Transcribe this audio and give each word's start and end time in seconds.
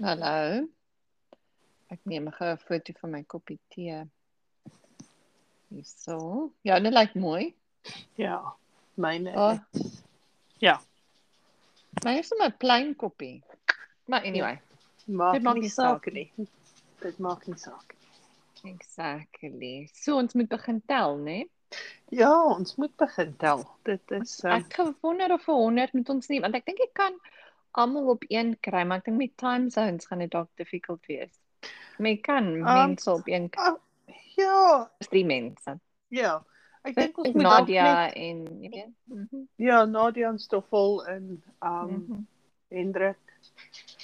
Hallo. 0.00 0.68
Ek 1.92 2.00
neem 2.08 2.30
gou 2.32 2.48
'n 2.52 2.60
foto 2.64 2.92
van 3.00 3.10
my 3.10 3.22
koppie 3.24 3.58
tee. 3.68 3.98
Hierso. 5.68 6.52
Ja, 6.64 6.80
dit 6.80 6.92
lyk 6.92 7.14
mooi. 7.14 7.54
Ja, 8.16 8.54
myne. 8.94 9.34
Ah. 9.36 9.58
is- 9.72 10.02
Ja, 10.58 10.80
Maar 12.04 12.18
is 12.18 12.30
'n 12.32 12.56
plain 12.58 12.96
koppie. 12.96 13.42
Maar 14.06 14.24
anyway, 14.24 14.60
maak 15.04 15.32
Dit 15.32 15.42
maak 15.42 15.54
nie 15.54 15.60
nie 15.62 15.70
saak 15.70 16.12
nie. 16.12 16.32
Dit 17.00 17.18
maak 17.18 17.46
nie 17.46 17.56
saak. 17.58 17.94
exactly. 18.64 19.88
So 19.92 20.16
ons 20.16 20.34
moet 20.34 20.48
begin 20.48 20.82
tel, 20.86 21.16
né? 21.18 21.48
Ja, 22.10 22.32
ons 22.54 22.74
moet 22.76 22.96
begin 22.98 23.36
tel. 23.38 23.62
Dit 23.86 24.10
is 24.10 24.32
um, 24.44 24.50
Ek 24.50 24.72
gewonder 24.74 25.32
of 25.36 25.44
vir 25.46 25.54
100 25.54 25.92
moet 25.94 26.08
ons 26.10 26.28
nie, 26.28 26.40
want 26.42 26.54
ek 26.58 26.64
dink 26.66 26.80
ek 26.82 26.94
kan 26.98 27.14
almal 27.78 28.08
op 28.16 28.24
een 28.28 28.56
kry, 28.60 28.82
maar 28.84 28.98
ek 28.98 29.04
dink 29.10 29.18
met 29.20 29.36
time 29.38 29.70
zones 29.70 30.06
gaan 30.10 30.18
dit 30.24 30.30
dalk 30.32 30.48
difficult 30.58 31.06
wees. 31.06 31.30
Maar 31.98 32.10
jy 32.10 32.16
kan 32.24 32.48
mense 32.64 33.10
op 33.12 33.28
een 33.30 33.46
kry, 33.54 33.76
ja, 34.36 34.90
drie 35.10 35.24
mense. 35.26 35.78
ja. 36.08 36.40
Ek 36.82 36.94
dink 36.96 37.18
ons 37.20 37.34
moet 37.34 37.42
Nadia 37.44 37.82
net 38.06 38.14
en 38.16 38.38
jy 38.62 38.68
weet. 38.72 38.92
Mhm. 39.12 39.40
ja, 39.60 39.84
Nadia 39.84 40.30
en 40.32 40.38
Stoffel 40.40 41.02
en 41.06 41.42
um 41.60 41.90
Mhm. 41.92 42.22
Hendrik 42.70 43.18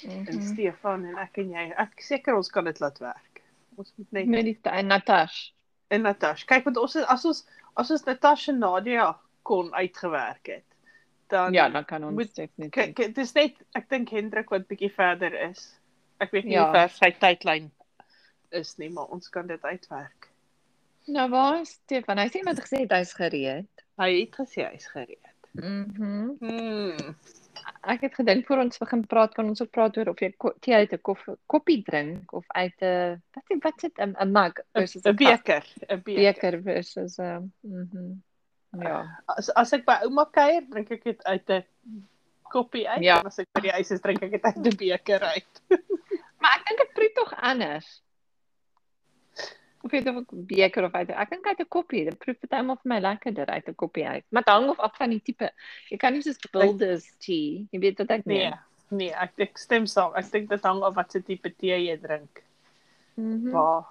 en 0.05 0.21
Mhm. 0.27 0.41
Stefan 0.53 1.05
en 1.05 1.17
ek 1.17 1.37
en 1.41 1.49
jy. 1.49 1.71
Ek 1.75 1.99
seker 2.01 2.35
ons 2.35 2.49
kan 2.53 2.63
dit 2.69 2.79
laat 2.79 2.99
werk. 2.99 3.41
Ons 3.77 3.93
moet 3.97 4.11
net 4.11 4.27
Medita 4.27 4.71
en 4.77 4.87
Natash. 4.93 5.53
En 5.89 6.01
Natasha. 6.01 6.45
Kyk 6.45 6.65
want 6.65 6.77
ons 6.77 6.95
as 6.95 7.25
ons 7.25 7.45
as 7.77 7.91
ons 7.91 8.03
Natasha 8.05 8.51
Nadia 8.51 9.15
kon 9.43 9.73
uitgewerk 9.73 10.47
het, 10.47 10.63
dan 11.29 11.53
Ja, 11.53 11.69
dan 11.69 11.85
kan 11.85 12.03
ons 12.03 12.13
moet- 12.15 12.35
definitief. 12.35 12.71
kyk 12.71 12.95
dit 12.95 13.17
is 13.17 13.33
net 13.33 13.55
ek 13.75 13.89
dink 13.89 14.09
Hendrik 14.09 14.49
wat 14.49 14.67
bietjie 14.67 14.91
verder 14.93 15.33
is. 15.49 15.79
Ek 16.19 16.31
weet 16.31 16.43
nie 16.45 16.53
Ja. 16.53 16.63
hoe 16.65 16.73
ver 16.73 16.89
sy 16.89 17.11
tydlyn 17.11 17.71
is 18.51 18.77
nie, 18.77 18.89
maar 18.89 19.05
ons 19.11 19.29
kan 19.29 19.47
dit 19.47 19.61
uitwerk. 19.63 20.29
Nou 21.07 21.29
waar 21.29 21.61
is 21.61 21.69
Stefan? 21.69 22.17
Hy 22.17 22.27
sê 22.27 22.35
iemand 22.41 22.59
gesê 22.59 22.79
het 22.81 22.91
hy's 22.91 23.13
gereed. 23.13 23.67
Hy 23.97 24.19
het 24.19 24.35
gesê 24.35 24.69
hy's 24.71 24.87
gereed. 24.87 25.17
Mhm. 25.53 26.37
Hmm. 26.39 27.15
Ek 27.87 28.01
het 28.01 28.15
gedink 28.15 28.45
voor 28.47 28.57
ons 28.63 28.77
begin 28.77 29.03
praat 29.07 29.33
kan 29.33 29.47
ons 29.47 29.61
ook 29.61 29.71
praat 29.71 29.97
oor 29.97 30.09
of 30.11 30.19
jy 30.19 30.31
tee 30.59 30.75
uit 30.75 30.93
'n 30.93 31.01
koffie 31.01 31.35
koppie 31.45 31.83
drink 31.83 32.33
of 32.33 32.45
uit 32.47 32.81
'n 32.81 33.21
wat 33.33 33.43
is 33.49 33.59
wat 33.63 33.75
is 33.75 33.81
dit 33.81 33.99
'n 33.99 34.15
'n 34.19 34.31
mug 34.31 34.53
versus 34.73 35.03
'n 35.03 35.15
beker, 35.15 35.63
'n 35.89 36.01
beker. 36.03 36.33
beker 36.33 36.61
versus 36.63 37.19
'n 37.19 37.51
mhm. 37.61 38.21
Ja. 38.71 39.23
As 39.25 39.49
as 39.55 39.73
ek 39.73 39.85
by 39.85 40.01
ouma 40.05 40.25
kuier, 40.25 40.65
drink 40.69 40.91
ek 40.91 41.03
dit 41.03 41.23
uit 41.23 41.49
'n 41.49 41.63
koppie 42.51 42.87
uit. 42.89 43.03
Ja. 43.03 43.19
En 43.19 43.25
as 43.25 43.39
ek 43.39 43.47
by 43.53 43.61
die 43.61 43.71
huis 43.71 43.91
is, 43.91 44.01
drink 44.01 44.21
ek 44.21 44.31
dit 44.31 44.43
uit 44.43 44.57
'n 44.57 44.75
beker 44.77 45.21
uit. 45.21 45.61
Maar 46.41 46.59
ek 46.59 46.67
dink 46.67 46.79
dit 46.83 46.93
proe 46.93 47.11
tog 47.15 47.33
anders. 47.41 48.03
Of 49.87 49.93
jy 49.95 50.01
dit 50.03 50.15
'n 50.15 50.25
beker 50.51 50.83
of 50.83 50.93
uit 50.99 51.09
ek 51.15 51.29
dink 51.31 51.47
uit 51.47 51.59
'n 51.63 51.69
koppie, 51.71 52.03
dit 52.09 52.17
proe 52.19 52.33
partymal 52.35 52.75
vir 52.83 52.89
my 52.91 52.99
lekkerder 52.99 53.47
uit 53.47 53.67
'n 53.69 53.75
koppie 53.75 54.05
uit. 54.07 54.23
Maar 54.31 54.43
dit 54.43 54.53
hang 54.53 54.69
of 54.69 54.79
af 54.79 54.97
van 54.97 55.09
die 55.15 55.21
tipe. 55.23 55.49
Jy 55.89 55.97
kan 55.97 56.13
nie 56.13 56.21
soos 56.21 56.37
builders 56.51 57.05
tea, 57.19 57.67
jy 57.71 57.79
weet 57.79 57.97
wat 58.03 58.11
ek 58.11 58.25
Nee. 58.25 58.37
meen. 58.49 58.59
Nee, 58.89 59.11
ek 59.13 59.31
ek 59.39 59.57
stem 59.57 59.85
saam. 59.87 60.13
Ek 60.15 60.29
dink 60.31 60.49
dit 60.49 60.61
hang 60.63 60.81
af 60.83 60.95
wat 60.95 61.11
se 61.11 61.21
tipe 61.21 61.49
tee 61.57 61.79
jy 61.87 61.97
drink. 61.97 62.43
Mhm. 63.17 63.51
Waar 63.51 63.85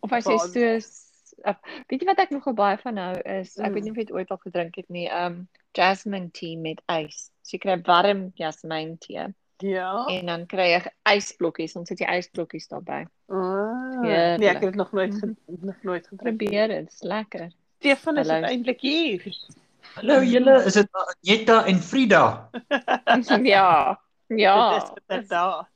Of 0.00 0.10
sê 0.10 0.22
Waar- 0.24 0.48
soos 0.52 1.04
uh, 1.46 1.54
weet 1.88 2.00
jy 2.02 2.06
wat 2.06 2.18
ek 2.18 2.30
nogal 2.30 2.54
baie 2.54 2.76
van 2.78 2.96
hou 2.96 3.16
is 3.26 3.58
ek 3.58 3.66
Mm. 3.68 3.74
weet 3.74 3.82
nie 3.84 3.90
of 3.90 3.96
jy 3.96 4.04
dit 4.04 4.14
ooit 4.14 4.30
al 4.30 4.40
gedrink 4.44 4.76
het 4.76 4.88
nie, 4.90 5.08
um 5.10 5.48
jasmine 5.74 6.30
tea 6.30 6.56
met 6.56 6.80
ys. 6.88 7.30
So 7.42 7.56
jy 7.56 7.60
kry 7.60 7.76
warm 7.86 8.32
jasmine 8.36 8.96
tee 8.98 9.26
Ja. 9.60 10.06
en 10.06 10.26
dan 10.26 10.46
kry 10.46 10.68
jy 10.78 10.82
ysblokkies, 11.16 11.74
ons 11.76 11.88
sit 11.88 11.98
jy 11.98 12.06
ysblokkies 12.06 12.68
daarbey. 12.68 13.06
Ah, 13.28 13.57
Heerlik. 14.02 14.38
nee, 14.38 14.48
ek 14.48 14.54
het 14.54 14.62
dit 14.62 14.74
nog 14.74 14.92
nooit 14.92 15.14
ge- 15.14 15.36
nog 15.46 15.82
nooit 15.82 16.06
gedrink. 16.06 16.38
Probeer 16.38 16.68
dit, 16.68 16.84
dis 16.90 17.02
lekker. 17.02 17.50
Stefan 17.78 18.16
is 18.18 18.26
eintlik 18.44 18.80
hier. 18.80 19.22
Hallo 19.94 20.22
julle, 20.22 20.64
is 20.64 20.72
dit 20.74 20.88
Jetta 21.20 21.64
en 21.66 21.78
Frida? 21.82 22.50
ja. 23.54 24.00
Ja. 24.28 24.74
Dit 24.74 24.82
is 24.82 24.90
inderdaad. 25.06 25.68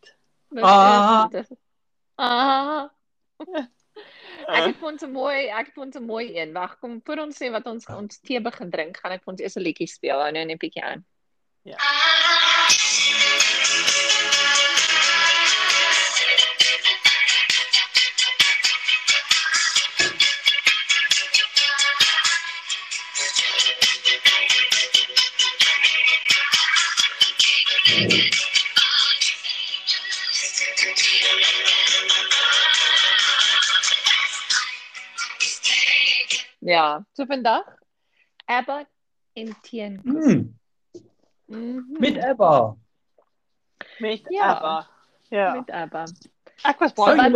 Dis- 0.50 0.62
Ah. 0.62 1.28
Ah. 2.16 2.88
Ek 4.48 4.64
het 4.66 4.76
vir 4.76 4.88
ons 4.88 5.02
'n 5.02 5.12
mooi, 5.12 5.46
ek 5.48 5.66
het 5.66 5.74
vir 5.74 5.84
ons 5.84 5.96
'n 5.96 6.04
mooi 6.06 6.36
een. 6.38 6.52
Wag, 6.52 6.78
kom 6.78 7.00
voor 7.04 7.18
ons 7.18 7.36
sê 7.42 7.50
wat 7.50 7.66
ons 7.66 7.86
ons 7.86 8.20
tee 8.20 8.40
begin 8.40 8.70
drink, 8.70 8.96
gaan 8.96 9.12
ek 9.12 9.22
vir 9.24 9.32
ons 9.32 9.40
eers 9.40 9.56
'n 9.56 9.62
liedjie 9.62 9.86
speel. 9.88 10.18
Hou 10.20 10.30
nou 10.32 10.44
net 10.44 10.54
'n 10.54 10.58
bietjie 10.58 10.82
aan. 10.84 11.04
Ja. 11.62 11.76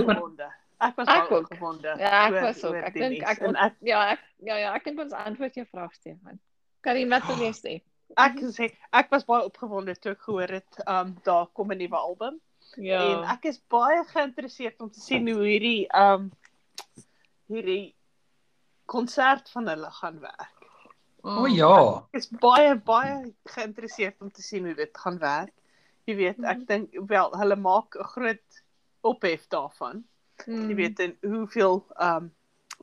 Kan- 0.05 0.17
opgewonde. 0.17 0.49
Ek 0.79 0.97
was 0.97 1.07
Ek 1.09 1.29
baie 1.29 1.31
ook. 1.41 1.51
opgewonde. 1.51 1.95
Ja, 1.99 2.27
ek 2.27 2.33
oor- 2.33 2.41
was 2.41 2.65
ook. 2.65 2.71
oor 2.75 2.83
Ek 2.83 2.93
die 2.93 3.01
dink 3.03 3.13
nuus. 3.21 3.29
ek, 3.31 3.39
en 3.39 3.47
ont- 3.47 3.57
ek 3.57 3.75
ja, 3.81 4.11
ek 4.13 4.21
ja 4.45 4.57
ja, 4.57 4.75
ek 4.75 4.85
dink 4.85 5.01
ons 5.01 5.13
antwoord 5.13 5.55
jou 5.55 5.67
vraag 5.67 5.95
Stefan. 5.95 6.41
Karin, 6.81 7.09
wat 7.09 7.27
wil 7.27 7.37
jy 7.39 7.53
sê? 7.53 7.83
Ek 8.17 8.39
sê 8.55 8.71
ek 8.93 9.11
was 9.11 9.25
baie 9.25 9.45
opgewonde 9.45 9.95
toe 10.01 10.13
ek 10.13 10.21
gehoor 10.27 10.49
het 10.49 10.81
um 10.87 11.17
daar 11.25 11.47
kom 11.53 11.73
'n 11.73 11.79
nuwe 11.79 11.97
album 11.97 12.41
Ja. 12.77 13.01
en 13.03 13.25
ek 13.31 13.45
is 13.45 13.61
baie 13.69 14.05
geïnteresseerd 14.05 14.81
om 14.81 14.91
te 14.91 15.01
sien 15.01 15.29
hoe 15.29 15.43
hierdie 15.45 15.87
um 15.95 16.31
hierdie 17.49 17.95
konsert 18.87 19.51
van 19.51 19.69
hulle 19.69 19.91
gaan 19.91 20.21
werk. 20.21 20.53
Mm. 21.23 21.39
O 21.39 21.47
ja. 21.47 22.07
Ek 22.13 22.21
is 22.21 22.29
baie 22.31 22.75
baie 22.77 23.35
geïnteresseerd 23.45 24.21
om 24.23 24.31
te 24.31 24.43
sien 24.43 24.65
hoe 24.65 24.75
dit 24.75 24.99
gaan 24.99 25.19
werk. 25.19 25.53
Jy 26.07 26.15
weet, 26.17 26.39
ek 26.45 26.59
Mhm. 26.59 26.65
dink 26.67 26.91
wel 27.09 27.31
hulle 27.39 27.57
maak 27.57 27.97
'n 27.97 28.05
groot 28.05 28.63
ophef 29.03 29.47
daarvan. 29.49 30.05
Mm. 30.47 30.69
Jy 30.71 30.75
weet 30.75 31.01
en 31.01 31.17
hoeveel 31.23 31.87
um 32.01 32.33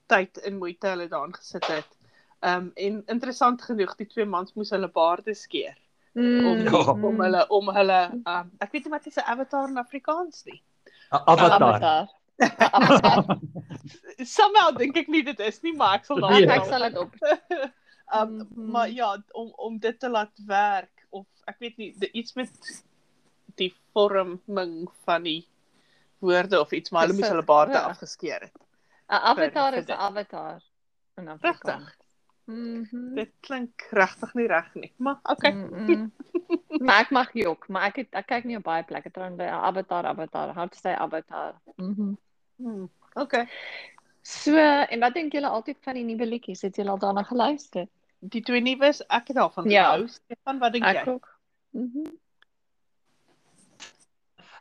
tyd 0.08 0.38
en 0.38 0.58
moeite 0.58 0.88
hulle 0.88 1.08
daarin 1.08 1.34
gesit 1.36 1.66
het. 1.68 1.88
Um 2.44 2.72
en 2.76 3.04
interessant 3.08 3.62
genoeg, 3.62 3.96
die 3.96 4.06
twee 4.08 4.26
mans 4.26 4.54
moes 4.54 4.70
hulle 4.76 4.88
baarde 4.92 5.34
skeer 5.36 5.78
Mm. 6.16 6.46
om 6.46 6.60
Ja. 6.60 6.92
om 7.10 7.22
hulle 7.22 7.46
om 7.50 7.70
hulle 7.74 8.00
um 8.30 8.52
ek 8.62 8.72
weet 8.72 8.84
nie 8.86 8.92
wat 8.92 9.08
is 9.08 9.18
'n 9.18 9.24
avatar 9.26 9.70
in 9.70 9.78
Afrikaans 9.78 10.44
nie. 10.46 10.62
A- 11.14 11.24
Avatar. 11.26 11.62
Avatar. 11.64 12.08
Avatar. 12.72 13.38
Somehow 14.38 14.78
dink 14.78 14.98
ek 14.98 15.08
nie 15.08 15.24
dit 15.24 15.40
is 15.40 15.62
nie, 15.64 15.74
maar 15.74 15.96
ek 16.00 16.06
sal 16.06 16.18
Nee. 16.20 16.44
Ek, 16.44 16.48
daar 16.48 16.58
ek 16.58 16.66
sal 16.70 16.82
dit 16.90 16.98
op. 16.98 17.16
um 18.14 18.36
Mhm. 18.54 18.72
maar 18.72 18.90
ja, 18.90 19.18
om 19.34 19.54
om 19.58 19.80
dit 19.80 20.00
te 20.00 20.10
laat 20.10 20.32
werk 20.46 21.08
of 21.10 21.26
ek 21.48 21.56
weet 21.60 21.78
nie, 21.78 21.94
de, 22.00 22.12
iets 22.12 22.34
met 22.36 22.52
die 23.56 23.74
vorming 23.94 24.90
van 25.06 25.24
die 25.24 25.48
woorde 26.20 26.60
of 26.60 26.72
iets, 26.72 26.90
maar 26.92 27.08
hulle 27.08 27.18
moes 27.20 27.30
hulle 27.30 27.44
baarde 27.44 27.74
ja. 27.74 27.88
afgeskeer 27.90 28.42
het. 28.42 28.58
'n 29.10 29.14
Avatar 29.34 29.72
vir 29.74 29.80
is 29.80 29.88
'n 29.88 29.92
avatar. 29.92 30.62
In 31.18 31.28
Afrikaans. 31.28 31.92
Mhm. 32.46 33.16
Dit 33.16 33.32
klink 33.40 33.82
regtig 33.92 34.34
nie 34.34 34.48
reg 34.48 34.74
nie, 34.76 34.92
maar 34.98 35.20
okay. 35.24 35.52
Mm, 35.52 35.86
mm. 35.88 36.12
maar 36.86 37.00
ek 37.06 37.10
mag 37.16 37.30
jok, 37.34 37.68
maar 37.72 37.84
ek 37.88 37.96
het, 37.96 38.08
ek 38.12 38.28
kyk 38.28 38.44
nie 38.50 38.58
op 38.58 38.64
baie 38.64 38.84
plekke 38.84 39.12
trouens 39.12 39.38
by 39.40 39.48
Avatar, 39.48 40.06
Avatar, 40.06 40.54
how 40.54 40.68
to 40.68 40.78
say 40.78 40.94
Avatar. 40.94 41.54
Mhm. 41.78 42.18
Hmm, 42.58 42.90
okay. 43.16 43.48
So, 44.22 44.56
en 44.58 45.00
wat 45.00 45.14
dink 45.14 45.34
julle 45.34 45.48
altyd 45.48 45.78
van 45.84 45.94
die 45.96 46.04
nuwe 46.04 46.26
liedjies? 46.26 46.62
Het 46.62 46.76
julle 46.76 46.90
al 46.90 47.00
daarna 47.00 47.24
geluister? 47.24 47.88
Die 48.20 48.42
twee 48.42 48.62
nuus, 48.62 49.02
ek 49.08 49.28
het 49.28 49.36
daarvan 49.36 49.70
Ja. 49.70 49.84
gehou. 49.94 50.08
Stefan, 50.08 50.60
wat 50.60 50.72
dink 50.74 50.86
Ek 50.86 51.06
jy? 51.06 51.12
ook. 51.12 51.28
Mhm. 51.72 52.06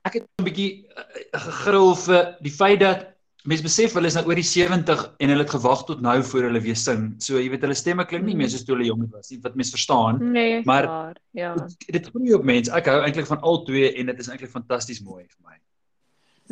Ek 0.03 0.13
het 0.15 0.27
'n 0.39 0.45
bietjie 0.45 0.87
uh, 0.87 1.03
gegril 1.33 1.95
vir 1.95 2.37
die 2.41 2.51
feit 2.51 2.81
dat 2.81 3.12
mense 3.49 3.65
besef 3.67 3.95
hulle 3.97 4.07
is 4.07 4.15
nou 4.15 4.23
oor 4.29 4.39
die 4.39 4.47
70 4.47 5.01
en 5.19 5.33
hulle 5.33 5.43
het 5.43 5.51
gewag 5.55 5.81
tot 5.89 6.01
nou 6.05 6.15
voor 6.23 6.47
hulle 6.49 6.61
weer 6.63 6.77
sing. 6.79 7.09
So 7.23 7.41
jy 7.41 7.49
weet 7.51 7.65
hulle 7.67 7.75
stemme 7.79 8.05
klink 8.07 8.25
nie 8.27 8.37
meer 8.39 8.51
soos 8.53 8.63
toe 8.67 8.77
hulle 8.77 8.87
jonger 8.87 9.09
was 9.11 9.31
nie, 9.33 9.41
wat 9.43 9.57
mense 9.59 9.75
verstaan. 9.75 10.21
Nee, 10.33 10.63
Maar- 10.65 10.87
waar. 10.87 11.17
Ja. 11.33 11.55
Dit, 11.55 11.87
dit 11.99 12.07
groei 12.13 12.35
op 12.35 12.45
mense. 12.45 12.71
Ek 12.73 12.87
hou 12.87 13.01
eintlik 13.03 13.27
van 13.27 13.41
al 13.41 13.63
twee 13.65 13.93
en 13.99 14.07
dit 14.07 14.19
is 14.19 14.29
eintlik 14.29 14.51
fantasties 14.51 15.01
mooi 15.03 15.25
vir 15.25 15.49
my. 15.49 15.59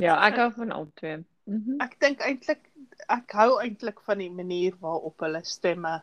Ja, 0.03 0.17
ek 0.27 0.37
hou 0.37 0.51
van 0.57 0.71
al 0.73 0.89
twee. 0.95 1.25
Mhm. 1.47 1.81
Ek 1.81 1.97
dink 2.01 2.21
eintlik 2.21 2.67
ek 3.09 3.33
hou 3.33 3.61
eintlik 3.63 4.01
van 4.07 4.19
die 4.19 4.31
manier 4.31 4.75
waarop 4.81 5.21
hulle 5.25 5.41
stemme 5.45 6.03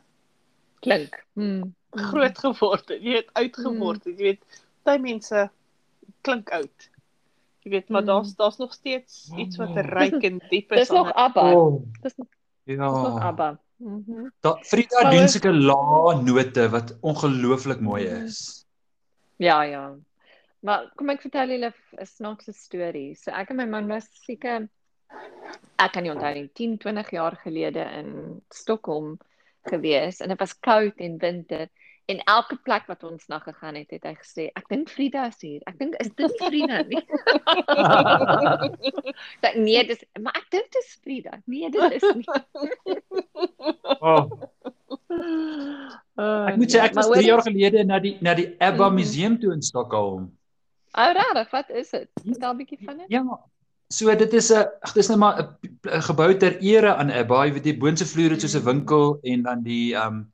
Klink. 0.81 1.25
Mm. 1.35 1.73
groot 1.91 2.37
geword 2.37 2.89
het, 2.89 3.01
jy 3.01 3.13
weet 3.17 3.29
uitgeword 3.33 4.03
het, 4.05 4.17
jy 4.19 4.23
weet 4.31 4.61
baie 4.85 4.99
mense 4.99 5.49
klink 6.21 6.49
oud. 6.51 6.89
Jy 7.67 7.73
weet, 7.73 7.89
maar 7.91 8.01
Mm. 8.01 8.07
daar's 8.07 8.35
daar's 8.35 8.57
nog 8.57 8.73
steeds 8.73 9.31
iets 9.35 9.57
wat 9.59 9.75
ryk 9.75 10.23
en 10.23 10.37
diep 10.49 10.71
is. 10.71 10.79
Dis 10.87 10.89
nog 10.95 11.11
ABBA. 11.13 11.51
Oh, 11.53 11.81
Dis 12.01 12.15
nog 12.15 12.27
ja. 12.63 12.73
dis 12.75 13.03
nog 13.09 13.19
ABBA. 13.21 13.59
Mhm. 13.77 14.29
Da 14.41 14.55
Frida 14.63 15.01
Maar- 15.01 15.11
doen 15.11 15.27
sulke 15.27 15.51
lae 15.53 16.21
note 16.23 16.69
wat 16.69 16.97
ongelooflik 17.01 17.79
mooi 17.79 18.05
Mhm. 18.07 18.23
is. 18.23 18.65
Ja, 19.35 19.61
ja. 19.63 19.95
Maar 20.59 20.91
kom 20.95 21.09
ek 21.09 21.21
vertel 21.21 21.49
julle 21.49 21.73
'n 21.99 22.05
snaakse 22.05 22.53
storie. 22.53 23.15
So 23.15 23.31
ek 23.31 23.49
en 23.49 23.55
my 23.55 23.65
man 23.65 23.87
was 23.87 24.07
seker 24.23 24.69
ek 25.77 25.91
kan 25.91 26.03
nie 26.03 26.11
onthou 26.11 26.33
nie, 26.33 26.49
10, 26.53 26.77
20 26.77 27.09
jaar 27.11 27.35
gelede 27.43 27.79
in 27.99 28.41
Stockholm 28.49 29.17
gewees 29.63 30.19
en 30.21 30.29
dit 30.29 30.39
was 30.39 30.59
koud 30.59 30.93
en 30.97 31.17
winter 31.17 31.67
en 32.07 32.19
elke 32.23 32.55
plek 32.63 32.87
wat 32.87 33.03
ons 33.03 33.27
na 33.27 33.39
gegaan 33.39 33.75
het, 33.75 33.91
het 33.91 34.03
hy 34.07 34.13
gesê, 34.15 34.47
ek 34.55 34.67
dink 34.71 34.87
Frida 34.89 35.25
is 35.27 35.41
hier. 35.43 35.59
Ek 35.67 35.75
dink 35.79 35.95
is 35.99 36.07
dit 36.15 36.31
nie 36.31 36.47
Frida 36.47 36.83
nie. 36.87 37.03
Ek 39.47 39.55
nee, 39.59 39.83
dis 39.87 40.03
maar 40.21 40.33
ek 40.39 40.47
dink 40.53 40.67
dit 40.71 40.83
is 40.83 40.97
Frida. 41.03 41.31
Nee, 41.45 41.69
dit 41.69 41.91
is 41.91 42.03
nie. 42.15 42.25
Oh, 43.99 44.25
Oh, 46.17 46.47
ek 46.49 46.55
moet 46.57 46.71
sê 46.73 46.79
ek 46.81 46.95
was 46.97 47.05
hoor 47.05 47.15
3 47.19 47.23
jy- 47.23 47.29
jaar 47.29 47.43
gelede 47.45 47.83
na 47.85 47.99
die 48.01 48.15
na 48.25 48.33
die 48.33 48.47
ABBA 48.59 48.87
Mhm. 48.89 48.95
museum 48.97 49.35
toe 49.39 49.51
in 49.53 49.61
Stockholm. 49.61 50.31
Ou 50.97 51.11
regtig, 51.13 51.51
wat 51.53 51.69
is 51.69 51.89
dit? 51.93 52.09
Vertel 52.25 52.51
'n 52.53 52.57
bietjie 52.57 52.79
van 52.85 52.97
dit. 52.97 53.05
Ja. 53.09 53.21
So 53.89 54.15
dit 54.15 54.33
is 54.33 54.49
'n 54.51 54.65
ag 54.81 54.93
dis 54.93 55.07
nou 55.09 55.17
maar 55.19 55.37
'n- 55.41 55.47
'n 55.93 56.01
gebou 56.01 56.33
ter 56.37 56.57
ere 56.59 56.95
aan 56.95 57.11
ABBA. 57.11 57.45
Jy 57.45 57.53
weet 57.53 57.63
die 57.63 57.77
boonste 57.77 58.05
vloer 58.05 58.29
het 58.31 58.41
soos 58.41 58.55
'n 58.55 58.63
winkel 58.65 59.19
en 59.23 59.41
dan 59.43 59.63
die 59.63 59.93
um 59.95 60.31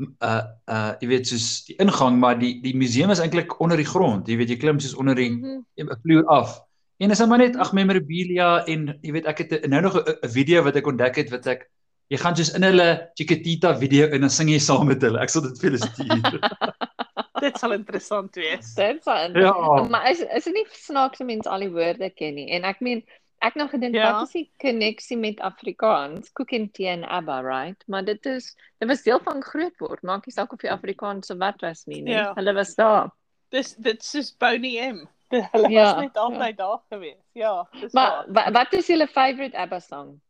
uh 0.00 0.42
uh 0.70 0.92
jy 1.00 1.08
weet 1.08 1.28
soos 1.30 1.46
die 1.68 1.76
ingang, 1.82 2.18
maar 2.20 2.38
die 2.38 2.54
die 2.62 2.74
museum 2.76 3.10
is 3.10 3.20
eintlik 3.22 3.56
onder 3.60 3.80
die 3.80 3.88
grond. 3.88 4.28
Jy 4.28 4.36
weet 4.40 4.54
jy 4.54 4.58
klim 4.62 4.80
soos 4.80 4.96
onder 4.96 5.14
die. 5.14 5.30
'n 5.30 5.96
vloer 6.02 6.26
af. 6.26 6.60
En 7.00 7.10
is 7.10 7.18
dan 7.18 7.28
maar 7.28 7.38
net 7.38 7.56
ag 7.56 7.72
memorabilia 7.72 8.64
en 8.68 8.98
jy 9.00 9.12
weet 9.12 9.26
ek 9.26 9.38
het 9.38 9.68
nou 9.68 9.80
nog 9.80 9.96
'n 9.96 10.28
video 10.28 10.62
wat 10.62 10.76
ek 10.76 10.86
ontdek 10.86 11.16
het 11.16 11.30
wat 11.30 11.46
ek 11.46 11.70
jy 12.10 12.18
gaan 12.18 12.36
soos 12.36 12.52
in 12.54 12.66
hulle 12.66 13.10
Chiquitita 13.14 13.74
video 13.78 14.08
en 14.08 14.20
dan 14.20 14.30
sing 14.30 14.50
jy 14.50 14.58
saam 14.58 14.86
met 14.86 15.02
hulle. 15.02 15.20
Ek 15.22 15.30
sal 15.30 15.42
dit 15.42 15.60
vir 15.60 15.70
julle 15.70 15.82
stuur. 15.86 16.40
Dit 17.40 17.56
sal 17.56 17.72
interessant 17.72 18.34
wees. 18.36 18.74
Dit 18.76 19.02
van. 19.02 19.32
ja. 19.32 19.54
Maar 19.88 20.10
is 20.10 20.20
is 20.20 20.44
dit 20.44 20.54
nie 20.54 20.66
snaakse 20.76 21.24
mense 21.24 21.48
al 21.48 21.64
die 21.64 21.70
woorde 21.72 22.10
ken 22.10 22.34
nie. 22.34 22.50
En 22.52 22.66
ek 22.68 22.82
meen 22.84 23.00
ek 23.40 23.54
nou 23.56 23.68
gedink 23.68 23.94
Ja. 23.94 24.12
wat 24.12 24.26
is 24.28 24.32
die 24.32 24.50
koneksie 24.60 25.16
met 25.18 25.40
Afrikaans? 25.40 26.32
Cook 26.32 26.52
and 26.52 26.72
tea 26.74 26.88
and 26.92 27.04
ABBA, 27.04 27.40
right? 27.42 27.82
Maar 27.86 28.04
dit 28.04 28.26
is 28.26 28.54
dit 28.78 28.88
was 28.88 29.02
deel 29.02 29.20
van 29.24 29.42
groot 29.42 29.76
word. 29.78 30.02
Maak 30.02 30.26
nie 30.26 30.32
saak 30.34 30.52
of 30.52 30.62
jy 30.62 30.70
Afrikaans 30.70 31.30
of 31.30 31.38
wat 31.38 31.60
was 31.60 31.84
nie, 31.86 32.02
nee. 32.02 32.14
Ja. 32.14 32.32
Hulle 32.34 32.52
was 32.54 32.74
daar. 32.74 33.10
Dis 33.50 33.74
dit 33.74 34.02
soos 34.04 34.32
Boney 34.38 34.76
M. 34.92 35.06
Hulle 35.52 35.68
Ja, 35.70 35.94
was 35.94 36.00
net 36.02 36.16
altyd 36.16 36.56
daar 36.58 36.78
gewees. 36.90 37.18
Ja, 37.32 37.68
dis 37.80 37.92
Maar 37.92 38.10
waar. 38.10 38.26
wa, 38.32 38.50
wat 38.60 38.72
is 38.72 38.86
julle 38.86 39.06
favorite 39.08 39.56
ABBA 39.56 39.78
song? 39.80 40.20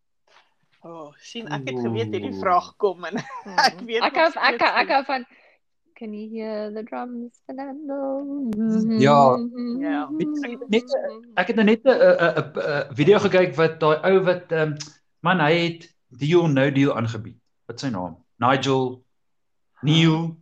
Oh, 0.83 1.13
sien 1.21 1.49
ek 1.53 1.67
het 1.69 1.81
geweet 1.85 2.09
hierdie 2.15 2.39
vraag 2.41 2.71
kom 2.81 3.05
en. 3.05 3.19
Ek 3.69 3.81
weet 3.85 4.01
Ek 4.07 4.15
nog 4.17 4.35
hou 4.35 4.55
ek 4.55 4.63
ek 4.63 4.89
hou 4.95 5.03
van 5.05 5.27
Can 6.01 6.15
you 6.17 6.31
hear 6.33 6.73
the 6.73 6.83
drums 6.83 7.43
Fernando? 7.45 8.25
Ja. 8.99 9.37
Ja. 9.85 10.09
Net 10.73 10.89
ek 11.37 11.51
het 11.53 11.57
nou 11.61 11.67
net 11.69 11.85
'n 11.85 11.93
'n 11.93 12.95
video 12.97 13.19
gekyk 13.21 13.53
wat 13.59 13.77
daai 13.81 14.01
ou 14.09 14.23
wat 14.25 14.49
um, 14.53 14.77
man 15.21 15.41
hy 15.45 15.53
het 15.67 15.83
deal 16.09 16.49
no 16.49 16.71
deal 16.73 16.97
aangebied. 16.97 17.37
Wat 17.69 17.81
sy 17.81 17.91
naam? 17.93 18.17
Nigel 18.41 19.05
Neil 19.83 20.37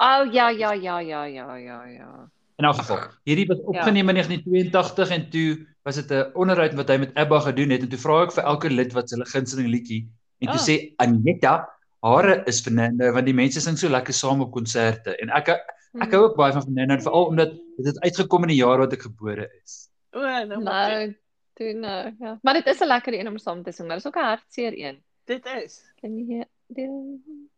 Oh 0.00 0.24
ja 0.32 0.48
ja 0.48 0.72
ja 0.72 0.98
ja 1.00 1.24
ja 1.28 1.56
ja 1.56 1.84
ja. 1.84 2.30
in 2.56 2.64
elk 2.64 2.76
geval. 2.76 3.04
Hierdie 3.28 3.46
was 3.46 3.60
opgeneem 3.60 4.08
in 4.08 4.14
1982 4.16 5.10
en 5.10 5.30
toe 5.30 5.66
was 5.84 5.94
dit 6.00 6.10
'n 6.10 6.30
onderhoud 6.34 6.74
wat 6.74 6.88
hy 6.88 6.96
met 6.96 7.14
ABBA 7.14 7.40
gedoen 7.40 7.70
het 7.70 7.82
en 7.82 7.88
toe 7.88 7.98
vra 7.98 8.22
ek 8.22 8.32
vir 8.32 8.44
elke 8.44 8.70
lid 8.70 8.92
wat 8.92 9.10
hulle 9.10 9.24
gunsteling 9.28 9.68
liedjie 9.68 10.08
en 10.40 10.48
toe 10.48 10.60
Ah. 10.60 10.66
sê 10.68 10.94
Aneta 10.96 11.68
hare 12.02 12.42
is 12.50 12.60
Fernando 12.64 13.12
want 13.12 13.28
die 13.28 13.36
mense 13.36 13.60
sing 13.60 13.78
so 13.78 13.88
lekker 13.88 14.16
saam 14.16 14.40
op 14.44 14.52
konserte 14.52 15.16
en 15.20 15.32
ek 15.36 15.52
ek 16.00 16.12
hou 16.14 16.22
ook 16.28 16.36
baie 16.38 16.52
van 16.54 16.62
Fernando 16.62 16.98
veral 17.02 17.26
omdat 17.32 17.56
dit 17.76 17.86
het 17.86 18.00
uitgekom 18.04 18.46
in 18.46 18.54
die 18.54 18.60
jaar 18.62 18.78
wat 18.78 18.92
ek 18.92 19.02
gebore 19.08 19.48
is. 19.62 19.88
O, 20.14 20.20
nou 20.22 20.62
maar 20.62 20.90
dit, 20.90 21.10
Nou, 21.10 21.16
toe 21.58 21.72
nou, 21.74 22.14
ja. 22.18 22.38
Maar 22.42 22.54
dit 22.60 22.66
is 22.66 22.80
'n 22.80 22.86
lekker 22.86 23.14
een 23.14 23.28
om 23.28 23.38
saam 23.38 23.62
te 23.62 23.72
sing, 23.72 23.88
maar 23.88 23.96
dit 23.96 24.04
is 24.04 24.10
ook 24.10 24.22
'n 24.22 24.28
hartseer 24.32 24.74
een. 24.78 25.02
dit 25.24 25.46
is 25.46 25.82
Kan 26.00 26.16
jy 26.16 26.24
hear 26.26 26.46
the 26.74 26.86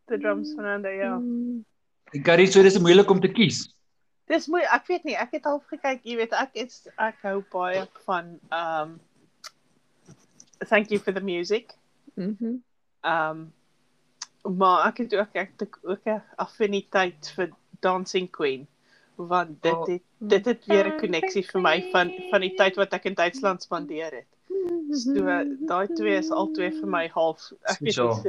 the 0.07 0.19
drums 0.19 0.55
Fernando, 0.55 0.89
ja. 0.89 1.17
Mm. 1.17 1.65
En 2.13 2.23
Carrie, 2.23 2.47
so 2.47 2.63
dis 2.63 2.79
moeilik 2.79 3.11
om 3.11 3.21
te 3.21 3.29
kies. 3.29 3.77
Dis 4.27 4.47
mooi, 4.47 4.63
ek 4.63 4.87
weet 4.87 5.05
nie, 5.05 5.17
ek 5.17 5.33
het 5.33 5.45
half 5.45 5.65
gekyk, 5.71 6.05
jy 6.05 6.17
weet, 6.17 6.33
ek 6.33 6.51
is 6.55 6.89
ek 6.97 7.17
hou 7.23 7.43
baie 7.53 7.87
van 8.07 8.39
um 8.51 9.01
Thank 10.69 10.91
you 10.91 11.01
for 11.01 11.13
the 11.13 11.21
music. 11.21 11.73
Mhm. 12.15 12.63
Um 13.03 13.53
maar 14.43 14.87
ek 14.89 14.97
het 14.99 15.15
ook 15.15 15.35
ek 15.35 15.51
het 15.59 15.69
ook 15.83 16.07
'n 16.07 16.23
affiniteit 16.37 17.33
vir 17.37 17.51
Dancing 17.81 18.31
Queen 18.31 18.67
want 19.17 19.63
dit 19.63 19.73
Oh. 19.73 19.87
het 19.87 20.03
dit 20.19 20.45
het 20.45 20.67
weer 20.67 20.87
'n 20.87 20.99
koneksie 20.99 21.45
vir 21.51 21.61
my 21.61 21.89
van 21.93 22.11
van 22.31 22.41
die 22.41 22.55
tyd 22.57 22.77
wat 22.77 22.93
ek 22.93 23.05
in 23.05 23.15
Duitsland 23.15 23.63
spandeer 23.63 24.11
het. 24.11 24.27
So 24.93 25.13
daai 25.67 25.87
twee 25.95 26.17
is 26.19 26.31
albei 26.31 26.71
vir 26.71 26.87
my 26.89 27.09
half 27.09 27.53
ek 27.63 27.79
weet 27.79 27.81
nie 27.81 27.93
so, 27.93 28.23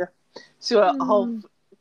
so 0.60 0.80
Mm. 0.82 1.00
half 1.02 1.30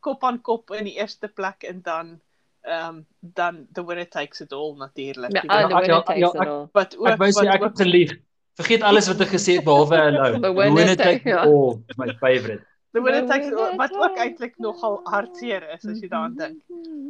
kop 0.01 0.25
aan 0.25 0.41
kop 0.43 0.71
in 0.71 0.85
die 0.85 0.97
eerste 0.99 1.29
plek 1.29 1.63
en 1.65 1.81
dan 1.83 2.21
ehm 2.65 2.89
um, 2.89 3.07
dan 3.21 3.67
the 3.73 3.85
winner 3.85 4.09
takes 4.09 4.41
it 4.41 4.53
all 4.53 4.75
natuurlik. 4.77 5.33
Ja, 5.33 5.41
the 5.41 5.47
Ja, 5.47 5.67
winner 5.69 5.87
ja, 5.87 6.03
takes 6.03 6.21
ja, 6.21 6.29
it 6.29 6.35
ek- 6.35 6.47
all. 6.49 6.69
wat 6.73 6.97
ook 6.99 7.09
Ek 7.09 7.19
wou 7.19 7.29
sê 7.31 7.35
wat 7.45 7.55
ek 7.55 7.63
het 7.63 7.81
gelieg. 7.81 8.19
Vergeet 8.55 8.83
alles 8.83 9.07
wat 9.09 9.21
ek 9.21 9.29
gesê 9.29 9.55
het 9.57 9.65
behalwe 9.65 9.97
hello. 9.97 10.39
The 10.41 10.53
winner 10.75 10.97
take- 10.97 11.29
ja. 11.29 11.45
all 11.45 11.83
is 11.89 11.97
my 11.97 12.13
favorite. 12.21 12.65
The 12.93 13.01
winner 13.03 13.21
The 13.23 13.27
takes 13.33 13.47
it 13.47 13.55
all 13.55 13.71
winner 13.71 13.77
wat 13.79 13.93
ook 13.93 14.17
eintlik 14.19 14.59
nogal 14.59 15.01
hartseer 15.05 15.63
is 15.75 15.85
as 15.87 16.01
jy 16.01 16.09
daaraan 16.09 16.37
dink. 16.37 16.63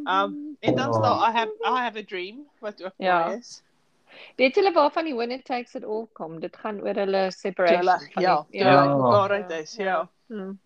Um 0.08 0.56
en 0.61 0.75
dan 0.76 0.88
Oh. 0.88 0.94
staan 0.94 1.19
I 1.29 1.32
have 1.38 1.52
I 1.64 1.81
have 1.82 1.99
a 1.99 2.02
dream 2.05 2.46
wat 2.61 2.82
ook 2.82 2.94
Ja. 2.96 3.31
is. 3.32 3.62
Weet 4.37 4.55
julle 4.55 4.73
waarvan 4.73 5.05
die 5.05 5.17
winner 5.17 5.43
takes 5.43 5.75
it 5.75 5.84
all 5.84 6.06
kom? 6.12 6.40
Dit 6.40 6.56
gaan 6.56 6.81
oor 6.81 6.94
hulle 6.94 7.31
separation. 7.31 7.84
Van 8.12 8.23
ja, 8.23 8.46
die- 8.50 8.58
ja, 8.61 8.84
Ja. 8.84 9.31
uit 9.31 9.50
is, 9.50 9.75
ja. 9.76 10.08
Mm. 10.29 10.61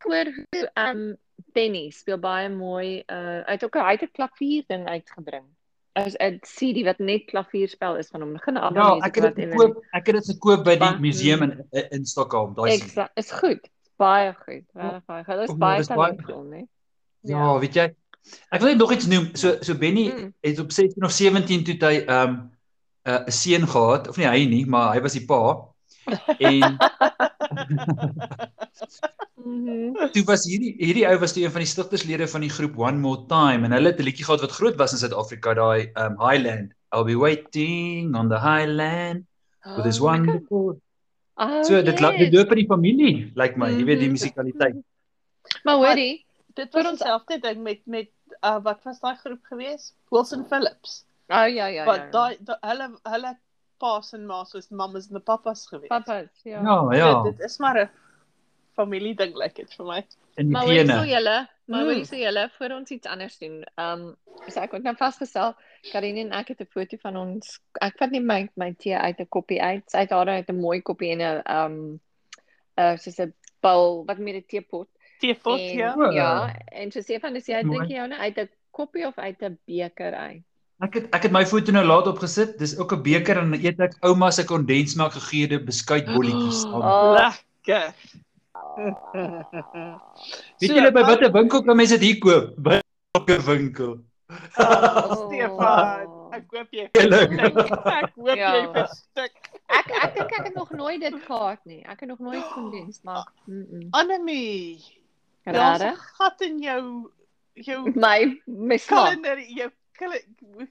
Ek 0.00 0.06
hoor 0.08 0.24
hoe 0.24 0.70
um 0.74 1.16
Benny 1.52 1.90
speel 1.90 2.18
baie 2.18 2.48
mooi 2.48 3.02
uh 3.06 3.40
uit 3.48 3.64
ook 3.64 3.76
'n 3.76 3.84
hy 3.84 3.92
het 3.92 4.02
'n 4.02 4.12
klavier 4.12 4.64
ding 4.66 4.88
uitgebring. 4.88 5.46
As 5.92 6.14
'n 6.20 6.38
CD 6.42 6.84
wat 6.84 6.98
net 6.98 7.24
klavierspel 7.26 7.96
is 7.98 8.08
van 8.08 8.20
hom. 8.20 8.32
Begin 8.32 8.54
Ja, 8.54 8.60
albei 8.60 9.00
ek 9.06 9.14
het 9.14 9.34
dit 9.36 9.50
gekoop. 9.52 9.82
Ek 9.92 10.06
het 10.06 10.14
dit 10.16 10.26
gekoop 10.26 10.64
by 10.64 10.76
die 10.78 10.98
museum 11.00 11.42
in 11.42 11.64
in 11.90 12.04
Stockholm, 12.06 12.54
daai 12.54 12.78
sien. 12.78 13.06
is 13.16 13.30
goed. 13.32 13.68
Baie 13.98 14.32
goed. 14.34 14.64
Regtig 14.74 15.04
baie 15.06 15.24
goed. 15.24 15.36
Dit 15.38 15.48
Oh, 15.48 15.54
is 15.54 15.58
baie 15.58 15.84
talentvol, 15.84 16.44
né? 16.44 16.66
Ja, 17.22 17.58
weet 17.58 17.74
jy. 17.74 17.94
Ek 18.52 18.60
wil 18.60 18.68
net 18.68 18.78
nog 18.78 18.92
iets 18.92 19.06
noem. 19.06 19.30
So 19.34 19.56
so 19.60 19.74
Benny 19.74 20.08
Mm. 20.12 20.34
het 20.40 20.58
op 20.58 20.70
16 20.72 21.04
of 21.04 21.10
17 21.10 21.64
toe 21.64 21.76
hy 21.88 22.04
ehm 22.06 22.30
'n 23.04 23.10
uh, 23.10 23.26
seun 23.26 23.66
gehad, 23.68 24.08
of 24.08 24.16
nie 24.16 24.26
hy 24.26 24.44
nie, 24.44 24.66
maar 24.66 24.92
hy 24.94 25.00
was 25.00 25.12
die 25.12 25.24
pa. 25.26 25.66
En 26.38 26.76
Mhm. 29.40 30.10
toe 30.12 30.22
was 30.28 30.44
hierdie 30.44 30.74
hierdie 30.78 31.06
ou 31.08 31.16
was 31.22 31.32
toe 31.32 31.42
een 31.44 31.52
van 31.54 31.62
die 31.64 31.70
stigterslede 31.70 32.26
van 32.28 32.42
die 32.44 32.50
groep 32.52 32.76
One 32.78 32.98
More 33.00 33.24
Time 33.30 33.64
en 33.66 33.72
hulle 33.72 33.88
het 33.92 34.00
'n 34.00 34.04
liedjie 34.08 34.24
gehad 34.28 34.40
wat 34.44 34.52
groot 34.58 34.76
was 34.76 34.92
in 34.92 34.98
Suid-Afrika, 35.00 35.54
daai 35.54 35.90
um 35.96 36.14
Highland. 36.20 36.72
I'll 36.92 37.04
be 37.04 37.16
waiting 37.16 38.14
on 38.16 38.28
the 38.28 38.38
highland 38.38 39.24
with 39.76 39.84
this 39.84 40.00
Oh, 40.00 40.04
wonderful. 40.10 40.80
Oh, 41.36 41.62
So 41.64 41.82
dit 41.82 42.00
la- 42.00 42.10
dit 42.10 42.20
yes. 42.32 42.34
loop 42.34 42.50
in 42.52 42.56
die 42.58 42.66
familie, 42.66 43.14
lyk 43.34 43.34
like 43.36 43.56
my. 43.56 43.70
Jy 43.70 43.84
weet 43.84 43.98
die 44.00 44.08
Mhm. 44.10 44.16
musikaliteit. 44.18 44.76
Maar 45.64 45.76
hoorie, 45.76 46.24
Dit 46.54 46.72
Vir 46.72 46.82
was 46.82 46.98
dieselfde 46.98 47.38
ding 47.40 47.62
met 47.62 47.78
met 47.86 48.08
uh, 48.44 48.58
wat 48.62 48.82
was 48.84 48.98
daai 49.00 49.16
groep 49.16 49.38
gewees? 49.48 49.94
Wilson 50.10 50.44
Phillips. 50.44 51.04
oh 51.28 51.46
ja 51.46 51.46
ja 51.46 51.66
ja. 51.68 51.84
Wat 51.84 52.12
daai 52.12 52.36
da, 52.40 52.58
hulle 52.60 52.90
hulle 53.02 53.38
pa's 53.80 54.12
en 54.16 54.26
ma's 54.28 54.52
was 54.56 54.68
mammas 54.70 55.08
en 55.08 55.16
die 55.18 55.24
pappas 55.24 55.66
gewees. 55.70 55.88
Papas, 55.88 56.42
ja. 56.44 56.62
Ja, 56.62 56.76
ja. 56.96 57.22
Dit, 57.22 57.36
dit 57.38 57.46
is 57.48 57.58
maar 57.58 57.78
'n 57.84 57.90
familie 58.76 59.14
ding 59.14 59.34
lyk 59.34 59.56
like 59.56 59.62
dit 59.62 59.74
vir 59.76 59.86
my. 59.86 60.00
In 60.36 60.46
die 60.46 60.52
Maar 60.52 60.62
hoorie 60.66 60.86
so 60.86 60.92
gene. 61.00 61.06
julle, 61.14 61.48
maar 61.66 61.80
Mm. 61.80 61.86
hoorie 61.86 62.04
so 62.06 62.16
julle 62.16 62.48
voor 62.58 62.70
ons 62.76 62.90
iets 62.90 63.06
anders 63.06 63.38
doen. 63.38 63.64
Ehm 63.76 64.00
um, 64.00 64.16
so 64.48 64.60
ek 64.60 64.72
het 64.72 64.82
nou 64.82 64.94
vasgestel, 64.96 65.54
Karine 65.92 66.20
en 66.20 66.32
ek 66.32 66.48
het 66.48 66.60
'n 66.60 66.66
foto 66.70 66.96
van 67.02 67.16
ons. 67.16 67.60
Ek 67.80 67.98
vat 67.98 68.10
nie 68.10 68.20
my 68.20 68.48
my 68.56 68.72
tee 68.78 68.96
uit 68.96 69.18
'n 69.20 69.28
koppie 69.28 69.62
uit. 69.62 69.90
Sy 69.90 69.98
het 69.98 70.10
haar 70.10 70.28
uit 70.28 70.48
'n 70.48 70.60
mooi 70.60 70.80
koppie 70.82 71.10
en 71.12 71.18
'n 71.20 71.42
ehm 71.44 71.72
um, 71.72 72.00
uh 72.78 72.96
soos 72.96 73.18
'n 73.20 73.34
bowl 73.60 74.04
wat 74.06 74.18
met 74.18 74.34
'n 74.34 74.44
teepot. 74.46 74.88
Teepot, 75.20 75.60
en, 75.60 75.76
ja. 75.78 75.94
O. 75.98 76.10
Ja, 76.12 76.54
en 76.72 76.90
so 76.92 77.00
sê 77.00 77.20
van 77.20 77.32
dis 77.34 77.46
jy 77.46 77.62
drink 77.62 77.88
jy 77.88 77.96
jou 77.96 78.08
nou 78.08 78.20
uit 78.20 78.38
'n 78.38 78.48
koppie 78.70 79.06
of 79.06 79.18
uit 79.18 79.42
'n 79.42 79.58
beker 79.66 80.14
uit. 80.14 80.42
Ek 80.80 80.94
het 80.96 81.10
ek 81.12 81.26
het 81.28 81.32
my 81.34 81.42
foto 81.44 81.72
nou 81.76 81.84
laat 81.84 82.06
opgesit. 82.08 82.56
Dis 82.58 82.72
ook 82.78 82.92
'n 82.96 83.02
beker 83.04 83.36
en 83.38 83.52
eet 83.52 83.80
ek 83.80 83.96
ouma 84.00 84.30
se 84.30 84.44
kondensmelk 84.44 85.12
gegeurde 85.12 85.60
beskuitbolletjies. 85.64 86.64
Oh. 86.64 87.12
Lekker. 87.18 87.92
Weet 90.60 90.72
julle 90.72 90.92
by 90.92 91.02
watter 91.04 91.32
winkel 91.32 91.62
kan 91.64 91.76
mense 91.76 91.98
dit 91.98 92.08
hier 92.08 92.18
koop? 92.18 92.54
By 92.56 92.80
elke 93.12 93.36
winkel. 93.44 93.98
Stefan, 95.20 96.08
ek 96.32 96.44
koop 96.48 96.68
jy. 96.72 96.86
Ek 96.94 98.12
hoop 98.16 98.36
Ja. 98.36 98.54
jy 98.56 98.64
verstik. 98.72 99.36
Ek 99.68 99.86
ek 100.02 100.14
dink 100.16 100.32
ek 100.32 100.44
het 100.48 100.54
nog 100.56 100.70
nooit 100.70 101.00
dit 101.00 101.16
gehad 101.26 101.60
nie. 101.64 101.82
Ek 101.84 102.00
het 102.00 102.08
nog 102.08 102.18
nooit 102.24 102.46
kondens 102.54 103.02
maak. 103.04 103.28
Mm. 103.44 103.66
-mm. 103.68 103.88
'n 105.46 105.54
Rarig. 105.56 106.00
gat 106.16 106.40
in 106.40 106.58
jou 106.62 107.10
jou 107.54 107.92
My 107.94 108.40
my 108.46 108.78
kalender, 108.78 109.40
jou 109.40 109.70
kalender 110.00 110.68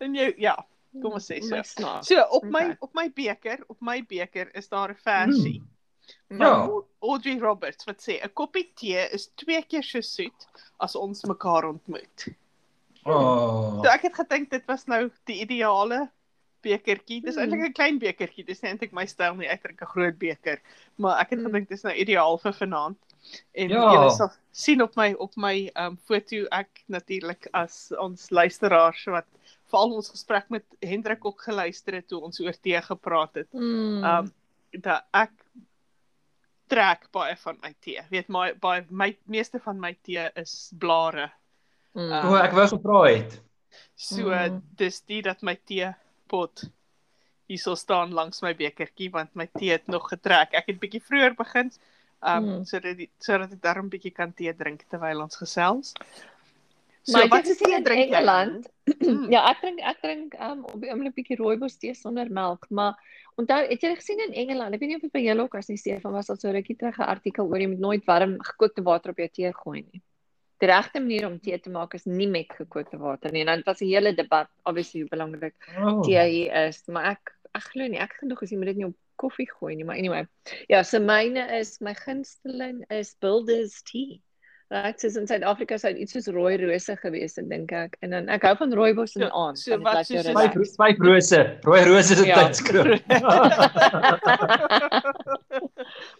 in 0.00 0.14
jou 0.18 0.28
ja, 0.42 0.56
kom 1.02 1.12
ons 1.16 1.26
sê 1.30 1.38
so. 1.42 1.62
So 2.04 2.22
op 2.36 2.44
my 2.44 2.64
Okay. 2.64 2.76
op 2.80 2.94
my 2.98 3.08
beker, 3.16 3.62
op 3.68 3.80
my 3.80 4.00
beker 4.02 4.50
is 4.58 4.68
daar 4.68 4.90
'n 4.90 4.98
versie 5.04 5.60
Ja. 6.28 6.36
van 6.38 6.46
Au- 6.70 6.86
Audrey 7.00 7.38
Roberts 7.38 7.84
wat 7.86 8.00
sê 8.02 8.18
'n 8.24 8.32
koppie 8.34 8.72
tee 8.74 9.08
is 9.12 9.28
twee 9.36 9.62
keer 9.62 9.82
so 9.82 10.00
soet 10.00 10.46
as 10.80 10.96
ons 10.96 11.22
mekaar 11.24 11.64
ontmoet. 11.68 12.26
Oh. 13.04 13.82
So 13.82 13.88
ek 13.90 14.02
het 14.02 14.14
gedink 14.14 14.50
dit 14.50 14.64
was 14.68 14.86
nou 14.86 15.10
die 15.26 15.40
ideale 15.42 16.10
bekertjie. 16.62 17.20
Dis 17.22 17.34
Hmm. 17.34 17.42
eintlik 17.44 17.68
'n 17.68 17.72
klein 17.72 17.98
bekertjie. 17.98 18.44
Dis 18.46 18.62
nie 18.62 18.70
eintlik 18.70 18.92
my 18.92 19.06
styl 19.06 19.34
nie. 19.34 19.46
Ek 19.48 19.62
drink 19.62 19.80
'n 19.82 19.86
groot 19.86 20.18
beker. 20.18 20.60
Maar 20.98 21.20
ek 21.20 21.30
het 21.30 21.38
Hmm. 21.40 21.46
gedink 21.48 21.68
dis 21.68 21.82
nou 21.82 21.94
ideaal 21.94 22.38
vir 22.38 22.52
vanaand. 22.52 22.96
En 23.54 23.68
Ja. 23.68 23.92
julle 23.92 24.10
sal 24.10 24.30
sien 24.52 24.82
op 24.82 24.96
my 24.96 25.12
op 25.18 25.36
my 25.36 25.70
um 25.76 25.96
foto 25.96 26.46
ek 26.50 26.82
natuurlik 26.88 27.48
as 27.52 27.92
ons 27.98 28.30
luisteraars 28.30 29.04
wat 29.06 29.26
veral 29.70 29.92
ons 29.96 30.10
gesprek 30.10 30.50
met 30.50 30.64
Hendrik 30.80 31.24
ook 31.24 31.40
geluister 31.42 31.94
het 31.94 32.08
toe 32.08 32.20
ons 32.20 32.40
oor 32.40 32.52
tee 32.60 32.80
gepraat 32.82 33.34
het. 33.34 33.52
Mm. 33.52 34.04
Um 34.04 34.32
dat 34.80 35.04
ek 35.12 35.30
trek 36.72 37.08
baie 37.12 37.36
van 37.36 37.58
my 37.62 37.74
tee. 37.84 38.00
Weet 38.10 38.28
my 38.32 38.52
baie 38.60 38.84
my 38.90 39.10
meeste 39.28 39.60
van 39.60 39.80
my 39.80 39.92
tee 40.02 40.28
is 40.40 40.72
blare. 40.78 41.30
Mm. 41.94 42.12
O, 42.12 42.36
ek 42.40 42.52
wou 42.56 42.66
gevra 42.68 43.02
het. 43.10 43.40
So 43.96 44.28
Mhm. 44.30 44.60
dis 44.76 45.00
die 45.00 45.22
dat 45.22 45.42
my 45.42 45.54
teepot 45.56 46.64
hierso 47.48 47.74
staan 47.74 48.12
langs 48.12 48.40
my 48.42 48.54
bekertjie 48.54 49.10
want 49.12 49.34
my 49.34 49.46
tee 49.58 49.70
het 49.70 49.86
nog 49.86 50.08
getrek. 50.08 50.54
Ek 50.54 50.66
het 50.66 50.80
bietjie 50.80 51.02
vroeër 51.02 51.34
begin 51.36 51.70
um 52.22 52.44
Mhm. 52.44 52.64
sodat 52.64 52.96
die 52.96 53.10
sodat 53.18 53.52
ek 53.52 53.62
darm 53.62 53.88
bietjie 53.90 54.12
kan 54.14 54.32
tee 54.32 54.52
drink 54.54 54.84
terwyl 54.90 55.22
ons 55.22 55.36
gesels. 55.36 55.92
So 57.04 57.18
Maar 57.18 57.28
wat 57.28 57.46
is 57.46 57.58
tee 57.58 57.74
in 57.74 57.82
drink 57.82 58.10
jy? 58.10 58.14
Engeland? 58.16 58.68
Mm. 59.00 59.30
Ja, 59.34 59.50
ek 59.50 59.60
drink 59.60 59.80
ek 59.82 60.02
drink 60.02 60.34
um 60.40 60.64
op 60.64 60.80
die 60.80 60.90
oomblik 60.92 61.14
bietjie 61.16 61.36
rooibos 61.36 61.76
tee 61.78 61.94
sonder 61.94 62.30
melk, 62.30 62.66
maar 62.70 62.94
onthou, 63.40 63.58
het 63.68 63.80
jy 63.82 63.94
gesien 63.96 64.20
in 64.28 64.32
Engeland? 64.34 64.74
Ek 64.74 64.80
weet 64.80 64.88
nie 64.88 64.96
of 64.96 65.02
dit 65.02 65.12
by 65.12 65.18
julle 65.24 65.42
ook 65.42 65.54
as 65.58 65.68
nie 65.68 65.76
Stefan 65.80 66.12
was 66.12 66.30
al 66.30 66.36
so 66.38 66.50
rukkie 66.52 66.76
terug 66.78 66.98
'n 66.98 67.02
artikel 67.10 67.46
oor 67.50 67.58
jy 67.58 67.66
moet 67.68 67.80
nooit 67.80 68.04
warm 68.06 68.38
gekookte 68.38 68.82
water 68.84 69.10
op 69.10 69.16
jou 69.18 69.28
tee 69.28 69.52
gooi 69.52 69.82
nie. 69.92 70.02
Die 70.60 70.68
regte 70.70 71.00
manier 71.00 71.26
om 71.26 71.40
tee 71.40 71.58
te 71.58 71.70
maak 71.70 71.94
is 71.94 72.04
nie 72.06 72.28
met 72.28 72.46
gekookte 72.54 72.98
water 72.98 73.32
nie. 73.32 73.40
En 73.40 73.46
dan 73.46 73.62
was 73.66 73.80
'n 73.82 73.86
hele 73.88 74.14
debat 74.14 74.46
obviously 74.64 75.00
hoe 75.00 75.08
belangrik 75.10 75.54
Oh. 75.78 76.02
tee 76.02 76.22
hier 76.30 76.66
is, 76.68 76.82
maar 76.86 77.04
ek 77.18 77.32
ek 77.54 77.62
glo 77.62 77.88
nie 77.88 77.98
ek 77.98 78.12
genoeg 78.20 78.42
as 78.42 78.50
jy 78.50 78.56
moet 78.58 78.66
dit 78.66 78.76
nie 78.76 78.86
op 78.86 78.94
koffie 79.22 79.46
gooi 79.54 79.76
nie, 79.78 79.86
maar 79.88 79.96
anyway. 80.02 80.26
Ja, 80.68 80.82
so 80.82 80.98
myne 81.00 81.46
is 81.60 81.78
my 81.80 81.94
gunsteling 81.94 82.82
is 82.90 83.14
Builders 83.22 83.78
tea. 83.88 84.20
Right, 84.72 84.96
soos 85.02 85.18
in 85.20 85.26
Suid-Afrika 85.28 85.76
sou 85.76 85.90
iets 86.00 86.14
soos 86.16 86.30
rooi 86.32 86.54
rose 86.56 86.94
gewees 86.96 87.34
het 87.36 87.44
dink 87.50 87.74
ek. 87.76 87.98
En 88.00 88.14
dan 88.14 88.30
ek 88.32 88.46
hou 88.48 88.54
van 88.56 88.70
rooibos 88.72 89.12
in 89.18 89.20
So- 89.20 89.26
die 89.26 89.34
aand. 89.36 89.58
so 89.60 89.74
dit 89.76 89.82
wat 89.84 90.08
jou 90.08 90.22
soos- 90.22 90.32
Vyf 90.32 90.54
relax. 90.54 90.76
vyf 90.80 91.02
rose. 91.08 91.40
Rooi 91.68 91.82
rose 91.90 92.14
is 92.14 92.22
'n 92.22 92.24
Ja. 92.30 92.38
tydskrif. 92.48 93.02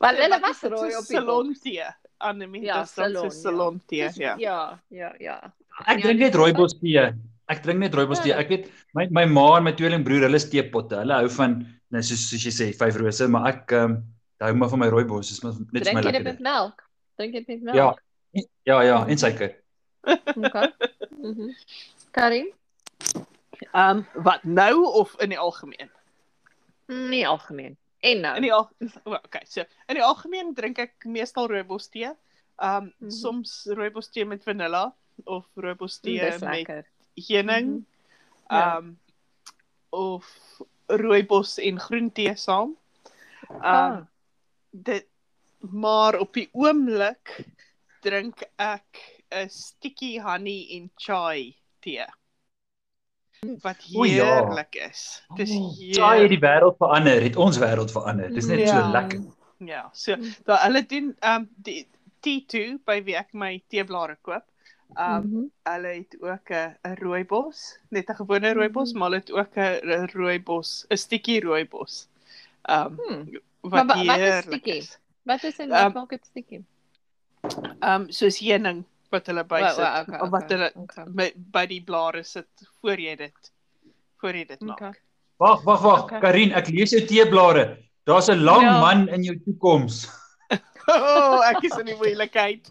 Maar 0.03 0.17
hulle 0.19 0.39
was 0.43 0.63
rooi 0.63 0.91
so 0.93 0.99
op 1.01 1.07
die 1.07 1.17
salon 1.17 1.53
tee. 1.63 1.85
Annemie, 2.23 2.63
Ja, 2.67 2.81
dis 2.83 2.95
dan 2.95 3.15
so 3.15 3.19
salon, 3.19 3.25
ja. 3.25 3.31
salon 3.31 3.81
tee, 3.87 4.09
ja. 4.21 4.35
Ja, 4.39 4.59
ja, 4.91 5.13
ja. 5.19 5.39
Ek 5.89 6.03
drink 6.03 6.21
net 6.21 6.35
rooibos 6.39 6.75
tee. 6.81 7.07
Ek 7.49 7.63
drink 7.65 7.79
net 7.83 7.95
rooibos 7.97 8.21
tee. 8.23 8.33
Ja. 8.33 8.39
Ek 8.43 8.49
weet 8.53 8.69
my 8.95 9.07
my 9.11 9.25
ma 9.27 9.57
en 9.57 9.65
my 9.65 9.73
tweelingbroer, 9.73 10.23
hulle 10.29 10.37
is 10.39 10.47
teepotte. 10.53 10.97
Hulle 11.01 11.15
hou 11.23 11.29
van 11.39 11.57
nou 11.93 12.03
soos 12.03 12.23
soos 12.31 12.45
jy 12.47 12.53
sê, 12.55 12.71
vyf 12.79 12.97
rose, 13.01 13.29
maar 13.29 13.51
ek 13.53 13.73
ehm 13.77 13.91
um, 13.93 13.99
hou 14.43 14.55
maar 14.59 14.69
van 14.73 14.81
my 14.83 14.89
rooibos. 14.91 15.29
Dis 15.31 15.43
maar 15.45 15.53
net 15.53 15.69
vir 15.71 15.81
Drink 15.85 15.95
my 15.99 16.03
jy 16.03 16.13
dit 16.13 16.13
lekker. 16.13 16.33
met 16.33 16.41
melk? 16.43 16.81
Drink 17.21 17.35
jy 17.37 17.45
dit 17.47 17.63
met 17.63 17.75
Ja. 17.77 17.85
melk? 17.85 18.01
Ja, 18.67 18.81
ja, 18.83 18.97
en 19.07 19.19
suiker. 19.19 19.53
Okay. 20.47 20.73
Mhm. 21.23 21.53
Karin? 22.11 22.49
Um 23.77 24.07
wat 24.15 24.43
nou 24.45 24.87
of 24.99 25.15
in 25.23 25.29
die 25.31 25.39
algemeen? 25.39 25.91
Nee, 26.87 27.29
algemeen. 27.29 27.77
En 28.01 28.21
nou. 28.21 28.35
In 28.37 28.43
die 28.43 28.53
al 28.53 28.67
oh, 29.05 29.13
okay, 29.23 29.45
so 29.47 29.61
in 29.87 29.95
die 30.01 30.03
algemeen 30.05 30.55
drink 30.55 30.79
ek 30.83 31.05
meestal 31.07 31.47
rooibos 31.49 31.87
tee. 31.93 32.11
Um 32.59 32.91
Mhm. 32.99 33.11
soms 33.11 33.53
rooibos 33.79 34.11
tee 34.11 34.25
met 34.27 34.43
vanilla 34.43 34.89
of 35.25 35.47
rooibos 35.55 36.01
Mm, 36.01 36.03
tee 36.03 36.19
Dis 36.21 36.41
met 36.41 36.51
lekker. 36.57 36.85
heuning. 37.29 37.67
Mhm. 37.71 37.85
Ja. 38.51 38.77
Um 38.79 38.99
of 39.91 40.27
rooibos 41.01 41.59
en 41.59 41.81
groentee 41.81 42.37
saam. 42.37 42.77
Um 43.51 43.61
Ah. 43.63 44.01
dit 44.71 45.07
maar 45.61 46.19
op 46.19 46.33
die 46.35 46.49
oomblik 46.53 47.45
drink 48.03 48.43
ek 48.57 48.99
'n 49.31 49.49
sticky 49.49 50.19
honey 50.21 50.67
en 50.77 50.91
chai 50.97 51.57
tee. 51.81 52.07
Wat 53.63 53.77
ja. 53.85 53.99
heerlik 53.99 54.75
is. 54.75 55.23
Dis 55.37 55.51
Chai 55.91 56.21
het 56.23 56.31
die 56.31 56.39
wêreld 56.41 56.77
verander, 56.79 57.23
het 57.23 57.37
ons 57.37 57.59
wêreld 57.59 57.91
verander. 57.91 58.31
Dis 58.33 58.47
net 58.47 58.69
so 58.69 58.75
Ja. 58.75 58.91
lekker. 58.91 59.21
Ja, 59.59 59.91
so 59.93 60.17
daar 60.45 60.63
hulle 60.65 60.87
doen 60.87 61.17
um 61.21 61.49
die 61.57 61.89
T2 62.23 62.79
by 62.85 63.03
wie 63.05 63.17
ek 63.17 63.33
my 63.35 63.63
teeblare 63.69 64.17
koop. 64.23 64.45
Um 64.97 65.23
Mhm. 65.25 65.45
hulle 65.63 65.89
het 65.89 66.17
ook 66.21 66.51
'n 66.51 66.77
'n 66.85 66.95
rooibos, 67.01 67.79
net 67.91 68.09
'n 68.11 68.15
gewone 68.15 68.53
rooibos, 68.53 68.91
Mhm. 68.93 68.99
maar 68.99 69.09
hulle 69.11 69.21
het 69.21 69.33
ook 69.33 69.57
'n 69.57 70.09
rooibos, 70.13 70.87
'n 70.91 70.97
stikkie 70.97 71.41
rooibos. 71.41 72.09
Um 72.69 72.99
Hmm. 72.99 73.41
wat 73.61 73.87
Maar 73.87 73.97
wa- 73.97 74.05
wat 74.05 74.19
is 74.19 74.47
is. 74.63 74.99
Wat 75.25 75.43
is 75.45 75.59
in 75.59 75.65
Um, 75.73 75.83
wat 75.83 75.95
maak 75.95 76.09
dit 76.11 76.25
stikkie? 76.27 76.65
Um 77.83 78.11
soos 78.11 78.39
heuning 78.39 78.85
wat 79.11 79.27
hulle 79.27 79.45
bysit 79.45 79.77
Wa- 79.77 79.83
wa- 79.83 80.01
okay, 80.01 80.21
of 80.21 80.31
wat 80.31 80.51
hulle 80.51 80.73
okay. 80.77 81.05
by, 81.09 81.33
by 81.37 81.67
die 81.67 81.83
blare 81.83 82.23
sit 82.25 82.47
voor 82.81 82.97
jy 83.01 83.17
dit 83.17 83.53
voor 84.21 84.33
jy 84.35 84.45
dit 84.47 84.61
maak. 84.61 84.81
Okay. 84.81 84.93
Wag, 85.39 85.63
wag, 85.65 85.81
wag. 85.83 86.03
Okay. 86.05 86.21
Karin, 86.21 86.53
ek 86.53 86.69
lees 86.69 86.91
jou 86.91 87.03
teeblare. 87.07 87.79
Daar's 88.07 88.29
'n 88.29 88.43
lang 88.45 88.63
Ja. 88.63 88.81
man 88.81 89.09
in 89.09 89.23
jou 89.23 89.37
toekoms. 89.45 90.07
O, 90.89 90.95
oh, 90.95 91.41
ek 91.51 91.63
is 91.69 91.77
in 91.79 91.87
die 91.87 91.97
moeilikheid. 91.97 92.71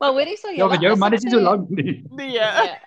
Maar 0.00 0.10
hoorie 0.16 0.36
sou 0.40 0.54
Ja, 0.56 0.66
met 0.66 0.80
jou 0.80 0.96
man 0.96 1.12
is 1.12 1.22
nie 1.24 1.32
so 1.32 1.40
lank 1.40 1.68
nie. 1.68 2.04
nee. 2.10 2.30
Ja. 2.32 2.78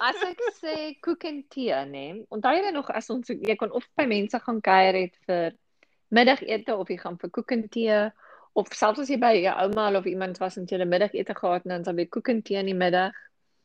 As 0.00 0.16
ek 0.26 0.40
sê 0.58 0.74
koek 1.04 1.24
en 1.28 1.42
tee, 1.52 1.74
nê. 1.86 2.04
Onthou 2.32 2.54
jy 2.56 2.70
nog 2.74 2.90
as 2.90 3.10
ons 3.10 3.28
jy 3.28 3.56
kon 3.60 3.70
of 3.76 3.86
by 3.96 4.06
mense 4.10 4.38
gaan 4.40 4.60
kuier 4.64 4.96
het 5.04 5.16
vir 5.28 5.52
middagete 6.12 6.74
of 6.76 6.88
jy 6.90 6.96
gaan 7.00 7.18
vir 7.20 7.30
koek 7.30 7.52
en 7.52 7.66
tee 7.68 7.98
of 8.58 8.68
selfs 8.76 9.00
as 9.04 9.08
jy 9.12 9.18
by 9.20 9.34
jou 9.44 9.54
ouma 9.64 9.90
of 9.98 10.06
iemand 10.08 10.38
was 10.40 10.56
en 10.58 10.66
jy 10.66 10.78
'n 10.80 10.88
middagete 10.88 11.34
gehad 11.34 11.64
en 11.64 11.70
dan 11.76 11.84
sal 11.84 11.96
jy 11.96 12.06
koek 12.08 12.28
en 12.28 12.42
tee 12.42 12.58
in 12.58 12.66
die 12.66 12.74
middag. 12.74 13.12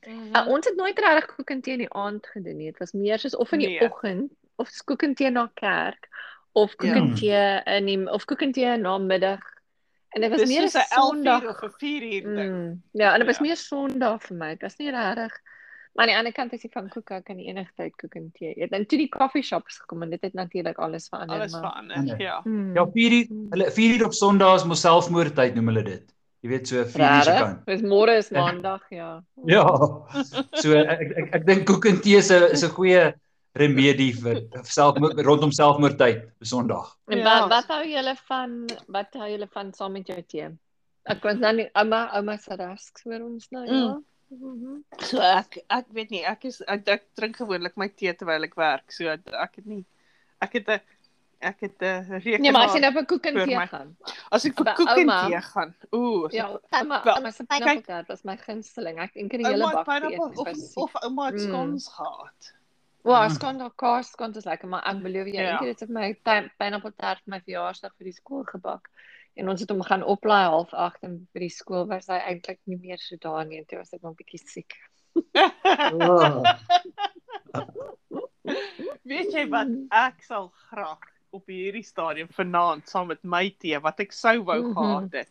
Mhm. 0.05 0.35
Uh, 0.35 0.45
ons 0.47 0.65
het 0.67 0.75
nooit 0.77 0.99
regtig 0.99 1.35
koek 1.35 1.49
en 1.51 1.61
tee 1.61 1.73
in 1.73 1.79
die 1.79 1.93
aand 1.93 2.27
gedoen 2.27 2.57
nie. 2.57 2.71
Dit 2.71 2.79
was 2.79 2.93
meer 2.93 3.17
soos 3.19 3.35
of 3.35 3.51
in 3.53 3.59
die 3.59 3.67
Nee. 3.79 3.81
oggend 3.89 4.31
of 4.57 4.67
s- 4.69 4.83
koek 4.83 5.03
en 5.03 5.15
tee 5.15 5.29
na 5.31 5.49
kerk 5.55 6.07
of 6.57 6.73
koek 6.75 7.17
Ja. 7.21 7.61
in 7.77 7.85
die 7.85 7.99
of 8.11 8.25
koek 8.25 8.41
en 8.41 8.51
tee 8.55 8.77
na 8.77 8.97
middag. 8.97 9.43
En 10.15 10.21
dit 10.23 10.29
was 10.31 10.39
Dis 10.39 10.49
meer 10.49 10.63
'n 10.65 10.69
soos 10.69 10.89
'n 10.89 10.95
11 10.95 11.07
Sondag 11.09 11.43
of 11.49 11.61
'n 11.63 11.73
4 11.77 12.01
uur 12.03 12.35
ding. 12.35 12.51
Mm, 12.53 12.81
ja, 12.93 13.13
en 13.13 13.19
dit 13.19 13.27
was 13.27 13.37
Ja. 13.37 13.43
meer 13.43 13.55
Sondag 13.57 14.21
vir 14.23 14.37
my. 14.37 14.49
Dit 14.55 14.61
was 14.61 14.77
nie 14.77 14.91
regtig. 14.91 15.33
Maar 15.93 16.05
aan 16.05 16.11
die 16.13 16.17
ander 16.17 16.33
kant 16.33 16.53
as 16.53 16.61
jy 16.61 16.69
van 16.71 16.89
koeke 16.89 17.21
kan 17.25 17.37
enige 17.37 17.71
tyd 17.75 17.95
koek 17.97 18.15
en 18.15 18.31
tee 18.37 18.53
eet. 18.55 18.71
En 18.71 18.85
toe 18.85 18.97
die 18.97 19.09
coffee 19.09 19.41
shops 19.41 19.77
gekom 19.79 20.03
en 20.03 20.09
dit 20.09 20.21
het 20.21 20.33
natuurlik 20.33 20.77
alles 20.77 21.07
verander. 21.09 21.35
Alles 21.39 21.51
maar, 21.51 21.61
verander, 21.61 22.19
ja. 22.21 22.41
Hmm. 22.43 22.75
Ja, 22.75 22.85
4 22.93 23.11
uur, 23.11 23.27
hulle 23.49 23.71
4 23.71 23.95
uur 23.99 24.05
op 24.05 24.13
Sondag 24.13 24.55
is 24.55 24.63
mos 24.65 24.81
selfmoordtyd 24.81 25.55
noem 25.55 25.67
hulle 25.67 25.83
dit. 25.83 26.13
Jy 26.41 26.49
weet 26.49 26.67
so 26.67 26.85
4 26.85 27.01
uur 27.17 27.23
se 27.23 27.31
kant. 27.31 27.65
Dis 27.65 27.81
môre 27.81 28.17
is 28.17 28.29
maandag, 28.29 28.83
ja. 28.89 29.23
Ja. 29.45 29.65
So 30.61 30.73
ek 30.73 30.99
ek 31.01 31.17
ek, 31.17 31.33
ek 31.35 31.45
dink 31.47 31.65
koek 31.65 31.85
en 31.85 31.99
tee 32.01 32.17
is 32.17 32.29
'n 32.31 32.51
is 32.51 32.63
'n 32.63 32.69
goeie 32.69 33.13
remedie 33.57 34.13
vir 34.15 34.41
selfmoord 34.63 35.19
rondom 35.25 35.51
selfmoordtyd 35.51 36.23
op 36.25 36.45
Sondag. 36.45 36.93
En 37.07 37.17
Ja. 37.17 37.23
wat 37.25 37.49
wat 37.49 37.67
hou 37.77 37.83
julle 37.87 38.15
van 38.27 38.65
wat 38.87 39.13
hou 39.13 39.29
julle 39.29 39.47
van 39.51 39.73
saam 39.73 39.91
met 39.97 40.07
jou 40.07 40.21
tee? 40.21 40.49
Ek 41.07 41.23
was 41.23 41.35
nou 41.39 41.53
nie 41.55 41.69
ouma 41.73 42.09
ouma 42.17 42.37
se 42.37 42.55
rask 42.55 42.99
hoor 43.05 43.21
ons 43.21 43.47
nou, 43.51 43.65
ja. 43.65 43.73
Mm. 43.93 44.03
Mhm. 44.29 44.83
So 45.07 45.21
ek 45.21 45.61
ek 45.69 45.85
weet 45.95 46.09
nie, 46.11 46.23
ek 46.25 46.45
is 46.45 46.61
ek, 46.67 46.87
ek 46.87 47.03
drink 47.15 47.37
gewoonlik 47.37 47.77
my 47.77 47.87
tee 47.87 48.13
terwyl 48.13 48.43
ek 48.43 48.55
werk. 48.59 48.91
So 48.91 49.07
ek 49.07 49.55
het 49.55 49.65
nie 49.65 49.85
ek 50.41 50.53
het 50.53 50.67
'n 50.69 50.81
ek 51.39 51.59
het 51.61 51.81
'n 51.81 52.03
rekenaar. 52.19 52.39
Nee, 52.41 52.51
maar 52.51 52.65
as 52.67 52.73
jy 52.75 52.79
nou 52.81 52.91
vir 52.91 53.05
koek 53.05 53.25
en 53.25 53.33
vir 53.35 53.45
tee 53.45 53.55
my. 53.55 53.67
gaan. 53.67 53.95
as 54.31 54.45
ek 54.45 54.55
vir 54.57 54.65
by 54.65 54.73
koek 54.73 54.89
en 54.89 54.97
ouma- 54.97 55.27
tee 55.29 55.41
gaan. 55.41 55.75
Ooh, 55.95 56.27
Ja, 56.33 56.47
ouma 56.73 57.01
ouma 57.05 57.31
se 57.31 57.43
pineappeltart 57.45 58.07
was 58.09 58.23
my 58.25 58.35
gunsteling. 58.35 58.99
Ek 58.99 59.13
dink 59.13 59.33
in 59.33 59.43
die 59.43 59.47
hele 59.51 59.63
ouma 59.63 59.83
bak 59.83 59.85
geëet. 59.87 60.01
pineapple 60.01 60.41
of 60.41 60.77
of 60.77 61.03
ouma 61.03 61.25
het 61.25 61.35
Mm. 61.35 61.39
scones 61.47 61.87
gehad. 61.87 62.53
Wel, 63.07 63.29
skandal 63.29 63.71
kaas 63.79 64.09
skand 64.11 64.35
is 64.35 64.45
lekker, 64.45 64.67
maar 64.67 64.83
ek 64.89 65.01
beloof 65.03 65.27
jou, 65.31 65.35
Ja. 65.43 65.51
eendag 65.57 65.67
het 65.67 65.81
ek 65.81 65.89
my 65.89 66.13
ty- 66.23 66.49
pineapple 66.59 66.91
tart 66.97 67.21
vir 67.25 67.31
my 67.35 67.39
verjaarsdag 67.41 67.93
vir 67.97 68.05
die 68.05 68.13
skool 68.13 68.43
gebak. 68.43 68.89
En 69.37 69.49
ons 69.49 69.61
het 69.61 69.69
hom 69.69 69.81
gaan 69.85 70.03
oplaai 70.03 70.45
half 70.49 70.73
8 70.73 71.03
en 71.03 71.27
by 71.33 71.39
die 71.39 71.49
skool 71.53 71.85
was 71.87 72.07
hy 72.07 72.17
eintlik 72.19 72.59
nie 72.65 72.77
meer 72.77 72.97
so 72.99 73.15
daar 73.21 73.45
nie. 73.45 73.59
en 73.59 73.65
Toe 73.65 73.77
was 73.79 73.93
ek 73.93 74.01
nog 74.01 74.11
'n 74.13 74.23
bietjie 74.23 74.41
siek. 74.49 74.73
Oh. 75.93 76.43
Weet 79.07 79.31
jy 79.33 79.45
wat 79.49 79.67
ek 79.91 80.23
sal 80.23 80.49
graag 80.69 80.99
op 81.35 81.47
hierdie 81.51 81.83
stadium 81.85 82.27
vanaand 82.33 82.87
saam 82.89 83.07
met 83.07 83.23
my 83.23 83.49
tee 83.59 83.79
wat 83.83 83.99
ek 83.99 84.11
sou 84.15 84.43
wou 84.43 84.61
Mhm. 84.63 84.73
gehad 84.73 85.11
het. 85.11 85.29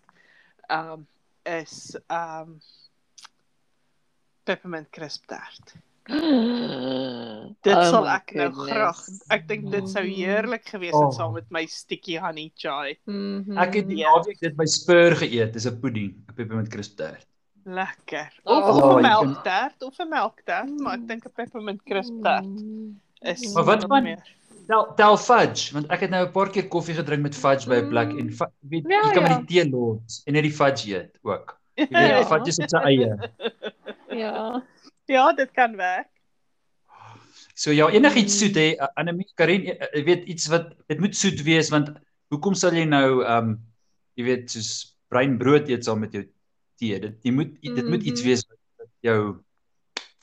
Um 0.71 1.07
is 1.45 1.97
um 2.11 2.61
peppermint 4.45 4.91
crisp 4.91 5.27
tart. 5.27 5.75
Dit 6.07 7.75
Oh 7.75 7.83
sal 7.91 8.07
ek 8.09 8.33
nou 8.37 8.51
goodness. 8.53 8.71
graag. 8.73 8.99
Ek 9.35 9.47
dink 9.49 9.71
dit 9.73 9.89
sou 9.91 10.03
Mhm. 10.05 10.15
heerlik 10.15 10.65
gewees 10.71 10.95
Oh. 10.95 11.07
het 11.07 11.15
saam 11.15 11.33
met 11.35 11.51
my 11.51 11.67
sticky 11.67 12.17
honey 12.19 12.53
chai. 12.55 12.97
Mhm. 13.07 13.59
Ek 13.59 13.75
het 13.75 13.89
die 13.89 13.99
Ja. 13.99 14.11
naweek 14.15 14.39
dit 14.41 14.57
by 14.57 14.65
Spur 14.67 15.17
geëet. 15.17 15.53
Dis 15.53 15.67
'n 15.67 15.81
pudding, 15.81 16.15
'n 16.29 16.35
peppermint 16.35 16.69
crisp 16.69 16.97
tart. 16.97 17.27
Lekker. 17.65 18.31
Oh. 18.45 18.59
Of, 18.59 18.65
of 18.69 18.77
Ja, 18.77 18.85
'n 18.85 18.97
jy 18.97 19.03
melktert 19.03 19.83
of 19.83 19.99
'n 19.99 20.09
melktert, 20.09 20.79
maar 20.81 20.95
ek 20.95 21.07
dink 21.09 21.25
'n 21.27 21.31
peppermint 21.35 21.83
crisp 21.83 22.23
tart 22.23 22.45
Mm. 22.45 23.01
is 23.23 23.53
Maar 23.55 23.65
wat 23.65 23.85
van- 23.89 24.03
meer. 24.03 24.23
Tel 24.69 24.95
tel 24.97 25.17
fudge, 25.17 25.73
want 25.73 25.87
ek 25.91 26.01
het 26.01 26.11
nou 26.11 26.27
'n 26.27 26.33
paar 26.33 26.51
keer 26.51 26.69
koffie 26.69 26.95
gedrink 26.95 27.23
met 27.23 27.35
fudge 27.35 27.69
by 27.69 27.77
'n 27.83 27.89
plek 27.89 28.11
en 28.11 28.29
jy 28.29 28.47
weet 28.69 28.85
Ja, 28.89 29.03
jy 29.03 29.13
kan 29.13 29.23
ja. 29.23 29.29
met 29.39 29.47
die 29.49 29.63
tee 29.63 29.71
los 29.71 30.23
en 30.27 30.33
net 30.33 30.43
die 30.43 30.53
fudge 30.53 30.89
eet 30.95 31.19
ook. 31.23 31.57
Jy 31.77 31.87
weet 31.87 31.91
Ja. 32.11 32.19
die 32.19 32.27
fudge 32.27 32.49
is 32.49 32.59
op 32.59 32.69
sy 32.69 32.77
eie. 32.85 33.31
Ja. 34.11 34.63
Ja, 35.07 35.33
dit 35.33 35.51
kan 35.55 35.77
werk. 35.79 36.09
So 37.57 37.73
ja, 37.73 37.87
enigiets 37.89 38.39
soet 38.39 38.57
hè, 38.59 38.67
Annelie 39.01 39.29
Karin, 39.39 39.65
jy 39.65 40.03
weet 40.05 40.27
iets 40.29 40.49
wat 40.53 40.75
dit 40.91 41.01
moet 41.01 41.17
soet 41.17 41.41
wees 41.47 41.71
want 41.73 41.89
hoekom 42.33 42.57
sal 42.59 42.75
jy 42.77 42.85
nou 42.89 43.23
ehm 43.25 43.53
um, 43.55 43.55
jy 44.17 44.25
weet 44.25 44.51
soos 44.53 44.71
bruin 45.13 45.37
brood 45.41 45.69
eet 45.69 45.85
saam 45.87 46.01
met 46.05 46.13
jou 46.17 46.25
tee? 46.81 46.99
Dit 47.01 47.25
jy 47.25 47.33
moet 47.37 47.55
dit 47.63 47.89
moet 47.89 48.03
iets 48.05 48.21
Mhm. 48.21 48.29
wees 48.29 48.45
wat 48.49 48.91
jou 49.05 49.21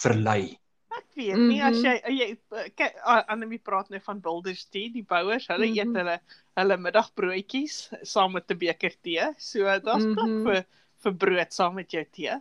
verlei. 0.03 0.57
Ek 0.93 1.07
weet 1.17 1.37
nie 1.41 1.61
as 1.61 1.77
Mhm. 1.77 1.85
jy 1.85 2.17
jy 2.19 2.69
kyk 2.75 2.95
Annelie 3.05 3.59
praat 3.59 3.89
nou 3.89 3.99
van 3.99 4.19
Builders 4.21 4.65
Tea, 4.69 4.89
die 4.89 5.03
bouers, 5.03 5.47
hulle 5.47 5.65
Mhm. 5.67 5.77
eet 5.77 5.95
hulle 5.97 6.19
hulle 6.57 6.77
middagbroodjies 6.77 7.89
saam 8.03 8.33
met 8.33 8.51
'n 8.51 8.57
beker 8.57 8.93
tee. 9.01 9.33
So 9.37 9.63
daar's 9.79 10.03
plek 10.05 10.29
Mhm. 10.29 10.43
vir 10.43 10.65
vir 11.03 11.13
brood 11.13 11.51
saam 11.53 11.75
met 11.75 11.89
jou 11.91 12.03
tee. 12.11 12.37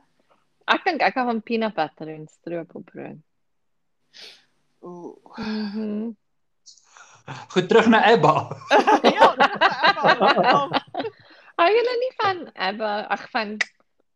Ek 0.70 0.84
dink 0.86 1.02
ek 1.02 1.14
hou 1.18 1.24
van 1.26 1.42
peanut 1.42 1.74
butter 1.74 2.08
en 2.12 2.26
stroopelbrood. 2.30 3.18
Ooh. 4.82 5.16
Mhm. 5.38 6.12
Goed 7.54 7.68
terug 7.70 7.86
na 7.86 8.02
Ebba. 8.12 8.50
ja, 9.06 9.28
dit 9.36 9.52
Hou 11.56 11.68
julle 11.70 11.94
nie 12.00 12.12
van 12.18 12.40
Abba, 12.54 12.92
ag 13.14 13.28
van 13.30 13.56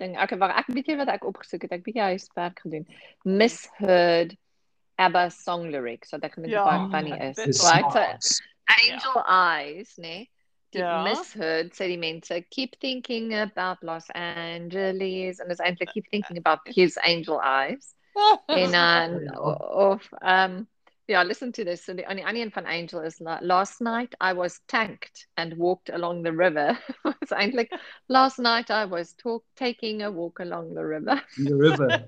ding. 0.00 0.16
Ek 0.18 0.34
wag, 0.40 0.56
ek 0.62 0.70
weet 0.74 0.90
jy 0.90 0.96
wat 0.98 1.12
ek 1.14 1.26
opgesoek 1.28 1.66
het. 1.66 1.76
Ek 1.76 1.78
het 1.82 1.86
bietjie 1.86 2.06
huiswerk 2.10 2.60
gedoen. 2.64 2.86
Misheard 3.24 4.34
Abba 4.96 5.26
song 5.30 5.68
lyrics 5.70 6.14
wat 6.16 6.24
ek 6.26 6.38
net 6.40 6.50
Ja, 6.54 6.64
baie 6.66 6.88
funny 6.90 7.14
is. 7.28 7.38
is 7.44 7.62
Right? 7.62 7.92
So. 7.92 8.44
Angel 8.76 9.20
Eyes, 9.22 9.94
nee. 10.02 10.26
Die 10.76 10.82
Ja. 10.82 11.02
misheard 11.02 11.72
sê 11.72 11.86
die 11.88 11.96
mense 11.96 12.42
keep 12.50 12.76
thinking 12.80 13.32
about 13.34 13.78
Los 13.82 14.04
Angeles 14.14 15.40
and 15.40 15.50
is 15.50 15.60
eintlik 15.60 15.88
uh, 15.88 15.92
keep 15.92 16.04
uh, 16.06 16.10
thinking 16.10 16.36
about 16.38 16.60
uh. 16.68 16.72
his 16.74 16.98
angel 17.04 17.40
eyes. 17.40 17.94
En 18.46 18.70
dan 18.72 19.28
of 19.88 20.08
um 20.22 20.66
yeah, 21.08 21.22
listen 21.24 21.52
to 21.52 21.64
this. 21.64 21.84
So 21.84 21.94
the 21.94 22.04
only 22.10 22.24
onion 22.24 22.50
van 22.50 22.66
Angel 22.66 23.00
is 23.00 23.20
la- 23.20 23.38
last 23.40 23.80
night 23.80 24.14
I 24.20 24.32
was 24.34 24.60
tanked 24.66 25.28
and 25.36 25.56
walked 25.56 25.88
along 25.88 26.24
the 26.24 26.32
river. 26.32 26.76
it's 27.22 27.32
eintlik 27.32 27.68
last 28.08 28.38
night 28.38 28.70
I 28.70 28.84
was 28.84 29.14
talk 29.14 29.44
taking 29.56 30.02
a 30.02 30.10
walk 30.10 30.40
along 30.40 30.74
the 30.74 30.84
river. 30.84 31.22
the 31.38 31.54
river. 31.54 32.04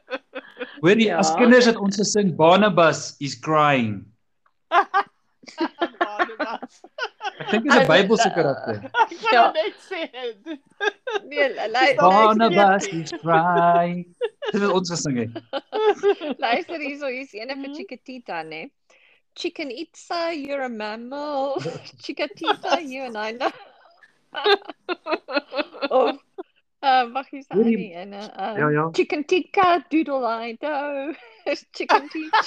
Hoorie, 0.80 1.06
Ja. 1.06 1.18
as 1.18 1.34
kinders 1.34 1.64
het 1.66 1.76
ons 1.76 1.96
gesing 1.96 2.36
Barnabas 2.36 3.16
is 3.18 3.34
crying. 3.38 4.06
Ek 7.38 7.50
dink 7.50 7.62
dit 7.64 7.72
is 7.72 7.78
'n 7.82 7.86
Bybelse 7.90 8.30
karakter. 8.34 8.76
Ek 8.84 9.18
kan 9.22 9.32
Ja. 9.32 9.44
net 9.52 9.76
sê. 9.88 10.00
Nee, 11.24 11.48
lu- 11.48 11.96
Barnabas 11.96 12.86
luister, 12.88 13.00
is 13.00 13.12
crying. 13.22 14.04
Dit 14.52 14.60
het 14.62 14.70
ons 14.72 14.90
gesing 14.90 15.16
het. 15.18 15.32
luister 16.44 16.78
hierso, 16.80 17.06
hier's 17.06 17.32
ene 17.34 17.54
vir. 17.56 17.74
Chiquitita, 17.74 18.42
né? 18.42 18.70
Chicken 19.38 19.70
Itza, 19.70 20.32
you're 20.34 20.64
a 20.64 20.68
mammal. 20.68 21.60
Chiquitita, 22.02 22.80
you 22.82 23.02
and 23.06 23.16
I 23.16 23.30
know. 23.32 23.52
of 25.90 26.18
uh, 26.82 27.04
wag 27.14 27.26
hier's 27.30 27.46
Hoorie, 27.54 27.76
die 27.76 27.92
ene. 27.94 28.22
Uh, 28.36 28.54
Ja, 28.58 28.68
ja. 28.68 28.90
Chicken 28.92 29.24
tikka, 29.24 29.84
doodle 29.90 30.26
I 30.26 30.56
do. 30.60 31.14
chicken 31.72 32.08
tikka, 32.08 32.42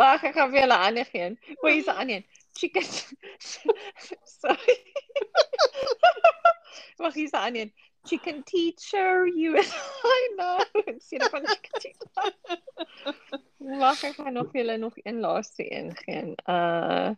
Wag, 0.00 0.24
ek 0.24 0.34
gaan 0.36 0.50
vir 0.52 0.60
julle 0.62 0.78
ander 0.78 1.08
gee. 1.10 1.30
O, 1.60 1.68
hier's 1.68 1.88
'n 1.88 2.00
ander. 2.04 2.24
Chicken. 2.58 2.84
Sorry. 4.24 4.76
Wag, 7.02 7.14
hier's 7.14 7.32
'n 7.32 7.42
ander. 7.44 7.70
Chicken 8.06 8.42
teacher, 8.44 9.26
you 9.26 9.56
and 9.56 9.72
I 10.04 10.28
know. 10.36 10.64
Instead 10.86 11.28
van 11.30 11.46
chicken 11.46 11.80
teacher. 11.80 12.32
Wag, 13.58 14.04
ek 14.08 14.16
gaan 14.16 14.32
nog 14.38 14.52
vir 14.52 14.62
julle 14.62 14.76
nog 14.80 14.96
een 15.04 15.20
laaste 15.20 15.66
een 15.68 15.92
gee. 16.04 16.34
Uh 16.48 17.10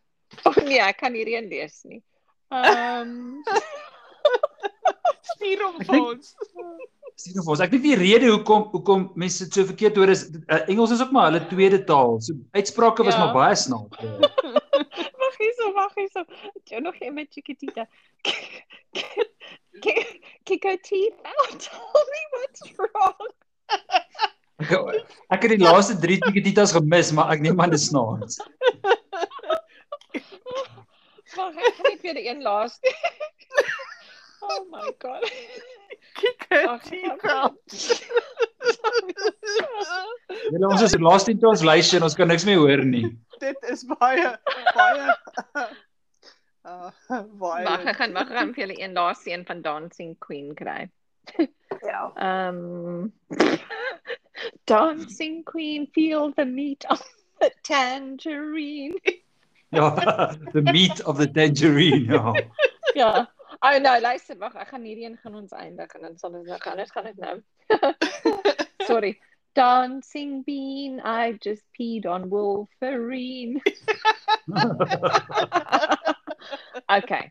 Oh 0.49 0.57
nee, 0.65 0.81
ek 0.81 0.97
kan 0.97 1.13
hierdie 1.13 1.37
een 1.37 1.49
lees 1.51 1.83
nie. 1.85 2.01
Ehm 2.49 3.43
Stuur 5.23 5.61
hom 5.63 5.77
Ek 5.83 5.87
vir 5.91 6.01
ons. 6.03 6.33
Sien 7.23 7.39
of 7.43 7.47
ons. 7.53 7.61
Ek 7.63 7.71
dink 7.75 7.85
die 7.85 7.97
rede 8.01 8.31
hoekom 8.33 8.65
hoekom 8.73 9.03
mense 9.21 9.45
dit 9.45 9.55
so 9.59 9.67
verkeerd 9.69 9.97
hoor 10.01 10.11
is 10.15 10.25
uh, 10.49 10.63
Engels 10.73 10.95
is 10.97 11.03
ook 11.05 11.13
maar 11.15 11.29
hulle 11.31 11.43
tweede 11.51 11.83
taal. 11.89 12.17
So 12.25 12.35
uitsprake 12.57 13.05
was 13.07 13.15
Ja. 13.15 13.25
maar 13.27 13.35
baie 13.37 13.57
snaaks. 13.57 13.99
Wag 15.23 15.37
hierso, 15.39 15.69
wag 15.77 15.95
hierso. 15.97 16.25
Jy 16.71 16.81
nog 16.83 16.97
een 17.01 17.15
met 17.15 17.29
chiquitita. 17.31 17.87
Kick 20.45 20.63
her 20.67 20.79
teeth 20.83 21.19
out. 21.37 21.59
Tell 21.69 22.05
me 22.11 22.23
what's 22.35 22.63
wrong. 22.77 23.31
Ek, 24.63 24.73
ek 25.35 25.43
het 25.47 25.53
die 25.57 25.63
laaste 25.63 25.97
3 26.03 26.19
tiketitas 26.27 26.75
gemis, 26.77 27.13
maar 27.17 27.33
ek 27.35 27.41
neem 27.43 27.61
aan 27.63 27.73
dit 27.73 27.81
snaaks. 27.83 28.37
Wag, 31.37 31.57
ek 31.57 31.81
net 31.87 32.03
weer 32.05 32.19
die 32.19 32.27
een 32.29 32.43
laaste. 32.45 32.93
Oh 34.43 34.67
my 34.71 34.91
god. 34.99 35.25
Kyk 36.19 36.47
dit 36.91 37.25
out. 37.31 37.57
Julle 40.51 40.69
ons 40.69 40.83
is 40.83 40.97
laaste 41.01 41.33
in 41.33 41.47
ons 41.47 41.65
lysie 41.67 41.99
en 41.99 42.07
ons 42.09 42.17
kan 42.19 42.29
niks 42.31 42.45
meer 42.49 42.61
hoor 42.61 42.85
nie. 42.87 43.07
Dit 43.43 43.59
is 43.73 43.85
baie 43.95 44.35
baie 44.77 45.07
uh 46.71 46.91
baie. 47.41 47.65
Wag, 47.67 47.87
ek 47.91 47.99
gaan 48.03 48.15
wag, 48.17 48.31
ek 48.31 48.39
gaan 48.39 48.53
vir 48.55 48.67
julle 48.67 48.79
een 48.81 48.99
laaste 48.99 49.33
een 49.33 49.47
van 49.49 49.63
Dancing 49.65 50.15
Queen 50.25 50.53
kry. 50.59 50.87
Ja. 51.87 52.05
Um 52.21 53.13
Dancing 54.71 55.43
Queen 55.49 55.89
feel 55.95 56.33
the 56.37 56.45
meat 56.45 56.87
of 56.91 57.03
the 57.41 57.51
tangerine. 57.63 58.99
Ja, 59.73 59.95
the 60.55 60.63
meat 60.63 61.03
of 61.05 61.19
the 61.19 61.31
tangerine. 61.31 62.05
Ja. 62.13 62.35
Ja. 62.95 63.13
Oh 63.65 63.79
nou, 63.79 63.95
luister, 64.03 64.35
wag, 64.43 64.57
ek 64.59 64.69
gaan 64.73 64.83
hierdie 64.83 65.05
een 65.07 65.19
gaan 65.23 65.35
ons 65.39 65.53
eindig 65.55 65.93
en 65.95 66.01
dan 66.09 66.17
sal 66.19 66.33
ons 66.35 66.49
nou 66.49 66.57
gaan. 66.59 66.73
Anders 66.73 66.91
gaan 66.91 67.05
dit 67.05 67.19
nou. 67.23 67.37
Sorry. 68.91 69.13
Dancing 69.55 70.41
bean, 70.47 70.97
I 71.05 71.37
just 71.45 71.63
peed 71.79 72.07
on 72.09 72.25
Wolverine. 72.33 73.61
okay. 76.99 77.29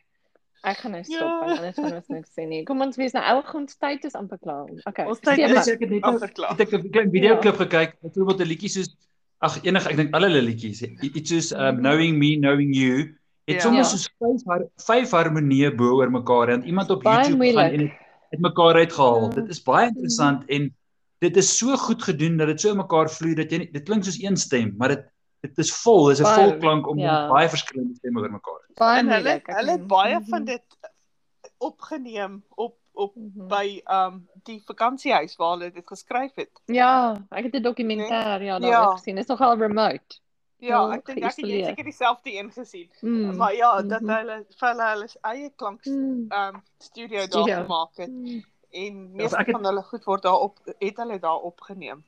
Ek 0.62 0.78
gaan 0.78 0.92
nou 0.94 1.02
stop, 1.04 1.18
Ja. 1.18 1.40
want 1.42 1.58
anders 1.58 1.76
gaan 1.82 1.96
ons 1.98 2.08
niks 2.14 2.30
sê 2.38 2.46
nie. 2.48 2.62
Kom 2.70 2.82
ons 2.86 2.98
wees 3.02 3.16
nou 3.18 3.24
ou 3.34 3.42
ons 3.58 3.78
tyd 3.82 4.06
is 4.06 4.14
amper 4.16 4.38
klaar. 4.44 4.70
Okay. 4.86 5.06
Ons 5.10 5.20
tyd 5.26 5.40
is- 5.42 5.68
Ek 5.74 5.80
het 5.82 5.90
net 5.90 6.04
Afverklaar. 6.06 6.52
het 6.54 6.62
ek 6.68 6.74
'n 6.80 6.92
klein 6.92 7.12
video 7.12 7.38
klip 7.42 7.58
gekyk, 7.58 7.98
byvoorbeeld 8.02 8.42
'n 8.46 8.52
liedjie 8.54 8.70
soos 8.70 8.94
ag 9.42 9.58
enige 9.66 9.90
ek 9.90 9.96
dink 9.98 10.14
alle 10.16 10.28
hulle 10.30 10.42
liedjies, 10.46 10.82
iets 11.02 11.30
soos 11.30 11.52
um, 11.52 11.78
knowing 11.82 12.18
me, 12.20 12.38
knowing 12.38 12.74
you. 12.76 13.10
Het 13.54 13.62
Ja. 13.62 13.68
soms 13.68 13.78
Ja. 13.78 13.84
soos 13.84 14.10
vyf 14.20 14.44
har 14.46 14.62
vyf 14.88 15.12
harmonieë 15.12 15.76
bo 15.76 15.96
oor 16.00 16.12
mekaar 16.12 16.50
en 16.50 16.64
iemand 16.66 16.90
op 16.90 17.04
Baie 17.04 17.16
YouTube 17.18 17.38
moeilik. 17.38 17.56
gaan 17.58 17.72
en 17.74 17.78
dit 17.80 17.92
het 18.32 18.40
mekaar 18.40 18.76
uitgehaal. 18.76 19.22
Ja. 19.22 19.30
Dit 19.42 19.50
is 19.50 19.62
baie 19.64 19.88
interessant 19.88 20.46
en 20.48 20.76
dit 21.20 21.38
is 21.38 21.58
so 21.58 21.76
goed 21.78 22.04
gedoen 22.04 22.38
dat 22.38 22.48
dit 22.48 22.62
so 22.62 22.70
in 22.72 22.78
mekaar 22.78 23.10
vloei 23.10 23.36
dat 23.36 23.52
jy 23.52 23.58
nie, 23.58 23.72
dit 23.72 23.84
klink 23.84 24.04
soos 24.04 24.22
een 24.22 24.38
stem, 24.38 24.74
maar 24.78 24.90
dit 24.90 25.04
dit 25.42 25.58
is 25.58 25.72
vol, 25.74 26.06
dis 26.10 26.20
'n 26.22 26.26
vol 26.26 26.58
klank 26.58 26.88
om 26.88 27.00
ja. 27.00 27.28
baie 27.28 27.50
verskillende 27.50 27.96
stemme 27.96 28.20
oor 28.22 28.32
mekaar. 28.32 28.62
baie 28.76 29.00
En 29.00 29.08
hulle 29.10 29.22
moeilik. 29.24 29.48
Hulle 29.48 29.72
het 29.72 29.88
baie 29.88 30.16
mhm. 30.20 30.30
van 30.30 30.44
dit 30.46 30.64
opgeneem 31.58 32.44
op 32.50 32.76
op 32.94 33.16
Mhm. 33.16 33.48
by 33.48 33.82
um 33.88 34.28
die 34.44 34.62
vakansiehuis 34.66 35.36
waar 35.36 35.52
hulle 35.58 35.72
dit 35.72 35.88
geskryf 35.88 36.32
het. 36.36 36.52
Ja, 36.66 37.16
ek 37.32 37.44
het 37.44 37.54
'n 37.56 37.62
dokumentêr 37.64 38.42
ja, 38.44 38.60
daar 38.60 38.70
Ja. 38.70 38.92
gesien. 38.96 39.16
Dit 39.16 39.24
is 39.24 39.30
nogal 39.30 39.58
remote. 39.58 40.20
Ja, 40.62 40.80
ek 40.94 41.06
dink 41.06 41.18
ek 41.18 41.24
het 41.26 41.36
seker 41.36 41.84
dieselfde 41.84 42.32
een 42.38 42.52
gesien. 42.54 42.90
Mm. 43.02 43.36
Maar 43.38 43.56
ja, 43.56 43.82
dat 43.82 44.02
Mhm. 44.02 44.12
hulle 44.18 44.46
vir 44.60 44.68
hulle 44.70 44.90
hulle 44.92 45.08
eie 45.32 45.50
klank 45.56 45.86
Mm. 45.86 46.28
um 46.32 46.62
studio 46.80 47.18
daar 47.18 47.28
Studio. 47.28 47.64
gemaak 47.64 47.98
het 47.98 48.10
Mm. 48.12 48.44
en 48.72 49.12
meeste 49.16 49.38
ek 49.38 49.48
het- 49.48 49.56
van 49.56 49.66
hulle 49.66 49.82
goed 49.84 50.04
word 50.06 50.24
daar 50.24 50.40
op 50.40 50.60
het 50.80 50.98
hulle 50.98 51.20
daar 51.20 51.42
opgeneem. 51.42 52.04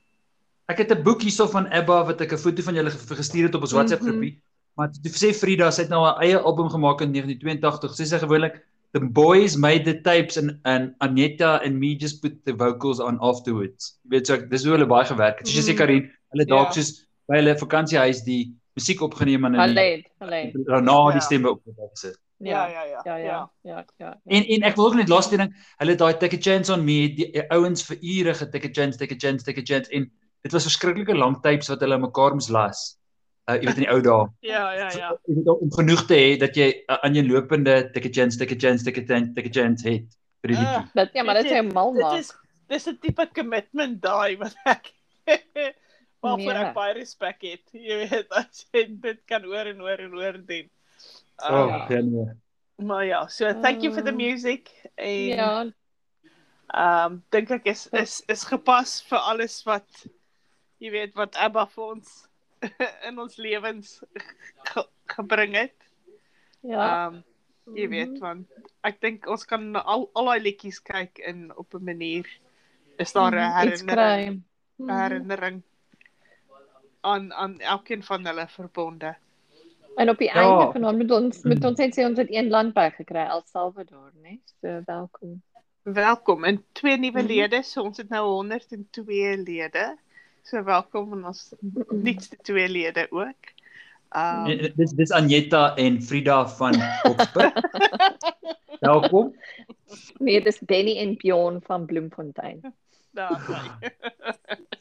Ek 0.68 0.78
het 0.78 0.90
'n 0.92 1.02
boek 1.02 1.20
hierso 1.22 1.46
van 1.46 1.66
Ebba 1.66 2.04
wat 2.06 2.20
ek 2.20 2.32
'n 2.32 2.38
foto 2.38 2.62
van 2.62 2.74
julle 2.74 2.90
ge- 2.90 3.14
gestuur 3.14 3.42
het 3.46 3.54
op 3.54 3.62
ons 3.62 3.72
WhatsApp 3.72 4.02
Mhm. 4.02 4.10
groepie. 4.10 4.40
Maar 4.76 4.90
toe 4.90 5.10
sê 5.12 5.34
Frida, 5.34 5.70
sy 5.70 5.82
het 5.82 5.90
nou 5.90 6.04
haar 6.04 6.20
eie 6.22 6.38
album 6.38 6.68
gemaak 6.70 7.00
in 7.00 7.10
1982. 7.12 7.94
Sy 7.94 8.02
sê 8.04 8.18
gewoonlik 8.18 8.62
the 8.92 9.00
boys 9.00 9.56
made 9.56 9.84
the 9.84 10.00
tapes 10.00 10.36
and 10.38 10.58
and 10.64 10.94
Anetta 11.00 11.60
and 11.64 11.74
me 11.78 11.96
just 11.96 12.20
put 12.22 12.44
the 12.44 12.52
vocals 12.56 13.00
on 13.00 13.18
afterwards. 13.20 13.98
Jy 14.04 14.08
weet 14.10 14.26
so 14.26 14.34
ek, 14.34 14.50
dis 14.50 14.64
hoe 14.64 14.72
hulle 14.76 14.86
baie 14.86 15.04
gewerk 15.04 15.38
het. 15.38 15.48
Soos 15.48 15.56
jy 15.66 15.70
sê 15.72 15.74
Mhm. 15.74 15.78
Karin, 15.78 16.10
hulle 16.32 16.44
dalk 16.46 16.66
Ja. 16.68 16.70
soos 16.72 17.04
by 17.28 17.36
hulle 17.40 17.54
vakansiehuis 17.58 18.22
die 18.24 18.54
musiek 18.76 19.00
opgeneem 19.02 19.44
en 19.44 19.54
alleen. 19.54 20.04
daarna 20.18 21.10
die 21.12 21.20
Ja. 21.20 21.20
stemme 21.20 21.50
opgesit. 21.50 22.18
Ja, 22.38 22.66
Ja, 22.66 22.82
ja, 22.84 22.84
ja. 22.84 23.00
ja, 23.04 23.16
ja, 23.16 23.50
ja, 23.62 23.84
ja. 23.98 24.20
En 24.26 24.42
en 24.44 24.62
ek 24.62 24.76
wil 24.76 24.86
ook 24.86 24.94
net 24.94 25.08
laaste 25.08 25.36
ding, 25.36 25.54
hulle 25.78 25.90
het 25.90 25.98
daai 25.98 26.16
Take 26.18 26.36
a 26.36 26.40
Chance 26.40 26.72
on 26.72 26.84
Me, 26.84 27.08
die, 27.14 27.30
die 27.32 27.44
ouens 27.50 27.84
vir 27.86 27.96
ure 28.02 28.34
getake 28.34 28.66
a 28.68 28.72
chance, 28.72 28.98
take 28.98 29.14
a 29.14 29.16
chance, 29.18 29.44
take 29.44 29.60
a 29.60 29.64
chance 29.64 29.88
en 29.90 30.10
dit 30.42 30.52
was 30.52 30.64
verskriklike 30.66 31.14
lang 31.16 31.40
tapes 31.42 31.68
wat 31.68 31.80
hulle 31.80 31.98
mekaar 31.98 32.34
moes 32.34 32.48
las. 32.50 32.98
Uh 33.48 33.54
jy 33.56 33.66
weet 33.66 33.76
in 33.78 33.84
die 33.84 33.90
ou 33.92 34.00
dae. 34.00 34.26
Ja, 34.40 34.72
ja, 34.74 34.90
ja. 34.98 35.16
Weet 35.26 35.48
om 35.48 35.70
genoeg 35.72 36.04
te 36.06 36.14
hê 36.14 36.36
dat 36.38 36.54
jy 36.56 36.68
uh, 36.88 36.98
aan 37.04 37.14
jou 37.14 37.24
lopende 37.28 37.90
take 37.94 38.08
a 38.08 38.12
chance, 38.12 38.36
take 38.38 38.54
a 38.54 38.58
chance, 38.58 38.84
take 38.84 39.00
a 39.00 39.04
chance, 39.06 39.32
take 39.34 39.48
a 39.48 39.52
chance 39.52 39.84
het 39.88 40.04
vir 40.42 40.48
die 40.52 40.56
liedjie. 40.58 40.82
Uh, 40.82 40.90
Dat 40.94 41.08
ja, 41.12 41.22
maar 41.22 41.34
dit 41.34 41.44
is 41.44 41.50
jy, 41.50 41.56
helemaal 41.62 41.92
dit 41.92 42.02
maak. 42.02 42.18
is 42.18 42.32
dis 42.68 42.86
'n 42.88 42.98
tipe 43.00 43.28
commitment 43.34 44.02
daai 44.02 44.36
wat 44.36 44.54
ek 44.64 44.92
waarvoor 46.24 46.56
Ja. 46.56 46.68
ek 46.68 46.74
baie 46.76 46.94
respek 46.96 47.42
het. 47.44 47.64
Jy 47.88 47.96
weet 48.08 48.32
as 48.32 48.64
jy 48.72 48.86
dit 49.06 49.20
kan 49.28 49.44
oor 49.44 49.66
en 49.70 49.82
oor 49.84 50.00
en 50.06 50.14
oor 50.20 50.38
doen. 50.46 50.70
Oh, 51.42 51.68
Um, 51.68 51.68
ja. 51.68 52.00
nee. 52.00 52.32
Maar 52.86 53.04
ja, 53.06 53.26
so 53.28 53.52
thank 53.62 53.82
you 53.82 53.92
for 53.94 54.02
the 54.02 54.10
Um, 54.10 54.16
music 54.16 54.70
en 54.96 55.26
Ja, 55.36 55.64
ehm 56.74 57.12
um, 57.12 57.18
dink 57.30 57.50
ek 57.54 57.66
is 57.70 57.86
is 57.92 58.22
is 58.28 58.42
gepas 58.48 59.02
vir 59.08 59.18
alles 59.30 59.60
wat 59.68 60.06
jy 60.82 60.90
weet 60.90 61.14
wat 61.14 61.36
Abba 61.36 61.66
vir 61.70 61.84
ons 61.94 62.14
in 63.08 63.18
ons 63.20 63.36
lewens 63.36 64.00
ge, 64.70 64.82
gebring 65.14 65.54
het. 65.54 65.76
ja. 66.64 66.80
Ehm 67.06 67.14
um, 67.14 67.22
jy 67.76 67.86
weet 67.88 68.10
Mhm. 68.16 68.20
want 68.20 68.48
ek 68.84 68.98
dink 69.00 69.26
ons 69.30 69.44
kan 69.48 69.70
al 69.76 70.10
al 70.14 70.26
daai 70.32 70.40
liedjies 70.40 70.80
kyk 70.84 71.18
en 71.24 71.46
op 71.56 71.74
'n 71.74 71.84
manier 71.84 72.26
is 72.98 73.12
daar 73.12 73.32
'n 73.32 73.38
Mhm, 73.38 73.54
herinnering, 73.60 74.42
Mhm. 74.78 74.90
herinnering 74.98 75.62
aan 77.04 77.32
aan 77.32 77.58
elkeen 77.60 78.02
van 78.02 78.26
hulle 78.26 78.46
verbonde. 78.48 79.14
En 79.96 80.08
op 80.10 80.18
die 80.18 80.30
Ja. 80.32 80.40
einde 80.42 80.72
van 80.72 80.82
hom 80.82 80.96
moet 80.96 81.10
ons 81.10 81.42
moet 81.42 81.58
Mm. 81.60 81.64
ons 81.68 81.78
net 81.78 81.98
sê 81.98 82.04
ons 82.04 82.18
het 82.18 82.30
een 82.30 82.48
land 82.50 82.74
bygekry, 82.74 83.26
El 83.28 83.42
Salvador, 83.46 84.10
né? 84.22 84.38
So 84.60 84.80
welkom. 84.86 85.42
Welkom 85.82 86.44
en 86.44 86.64
twee 86.72 86.96
nuwe 86.98 87.18
Mhm. 87.22 87.26
lede, 87.26 87.62
so 87.62 87.82
ons 87.82 87.96
het 87.96 88.08
nou 88.08 88.26
102 88.28 89.36
lede. 89.36 89.96
So 90.42 90.62
welkom 90.64 91.12
aan 91.12 91.24
ons 91.26 91.54
nuutste 91.90 92.36
twee 92.42 92.68
lede 92.68 93.06
ook. 93.10 93.52
Um, 94.16 94.46
En, 94.46 94.58
en 94.58 94.72
dis 94.76 94.90
dis 94.92 95.10
Anetta 95.12 95.74
en 95.76 96.02
Frida 96.02 96.48
van 96.48 96.74
Oxburg. 97.02 97.52
Welkom. 98.80 99.34
Nee, 100.18 100.42
dis 100.44 100.58
Benny 100.60 100.98
en 100.98 101.16
Bjorn 101.16 101.60
van 101.62 101.86
Bloemfontein. 101.86 102.74
daar. 103.10 103.40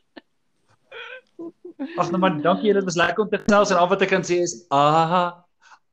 Ag 2.00 2.10
nou 2.12 2.20
maar 2.22 2.36
dankie 2.42 2.70
julle, 2.72 2.80
dit 2.82 2.90
was 2.90 2.98
lekker 3.00 3.24
om 3.24 3.30
te 3.30 3.38
gesels 3.44 3.72
en 3.74 3.78
al 3.82 3.90
wat 3.92 4.02
ek 4.06 4.10
kan 4.14 4.24
sê 4.26 4.40
is 4.46 4.54
ah 4.74 5.14
ah 5.14 5.30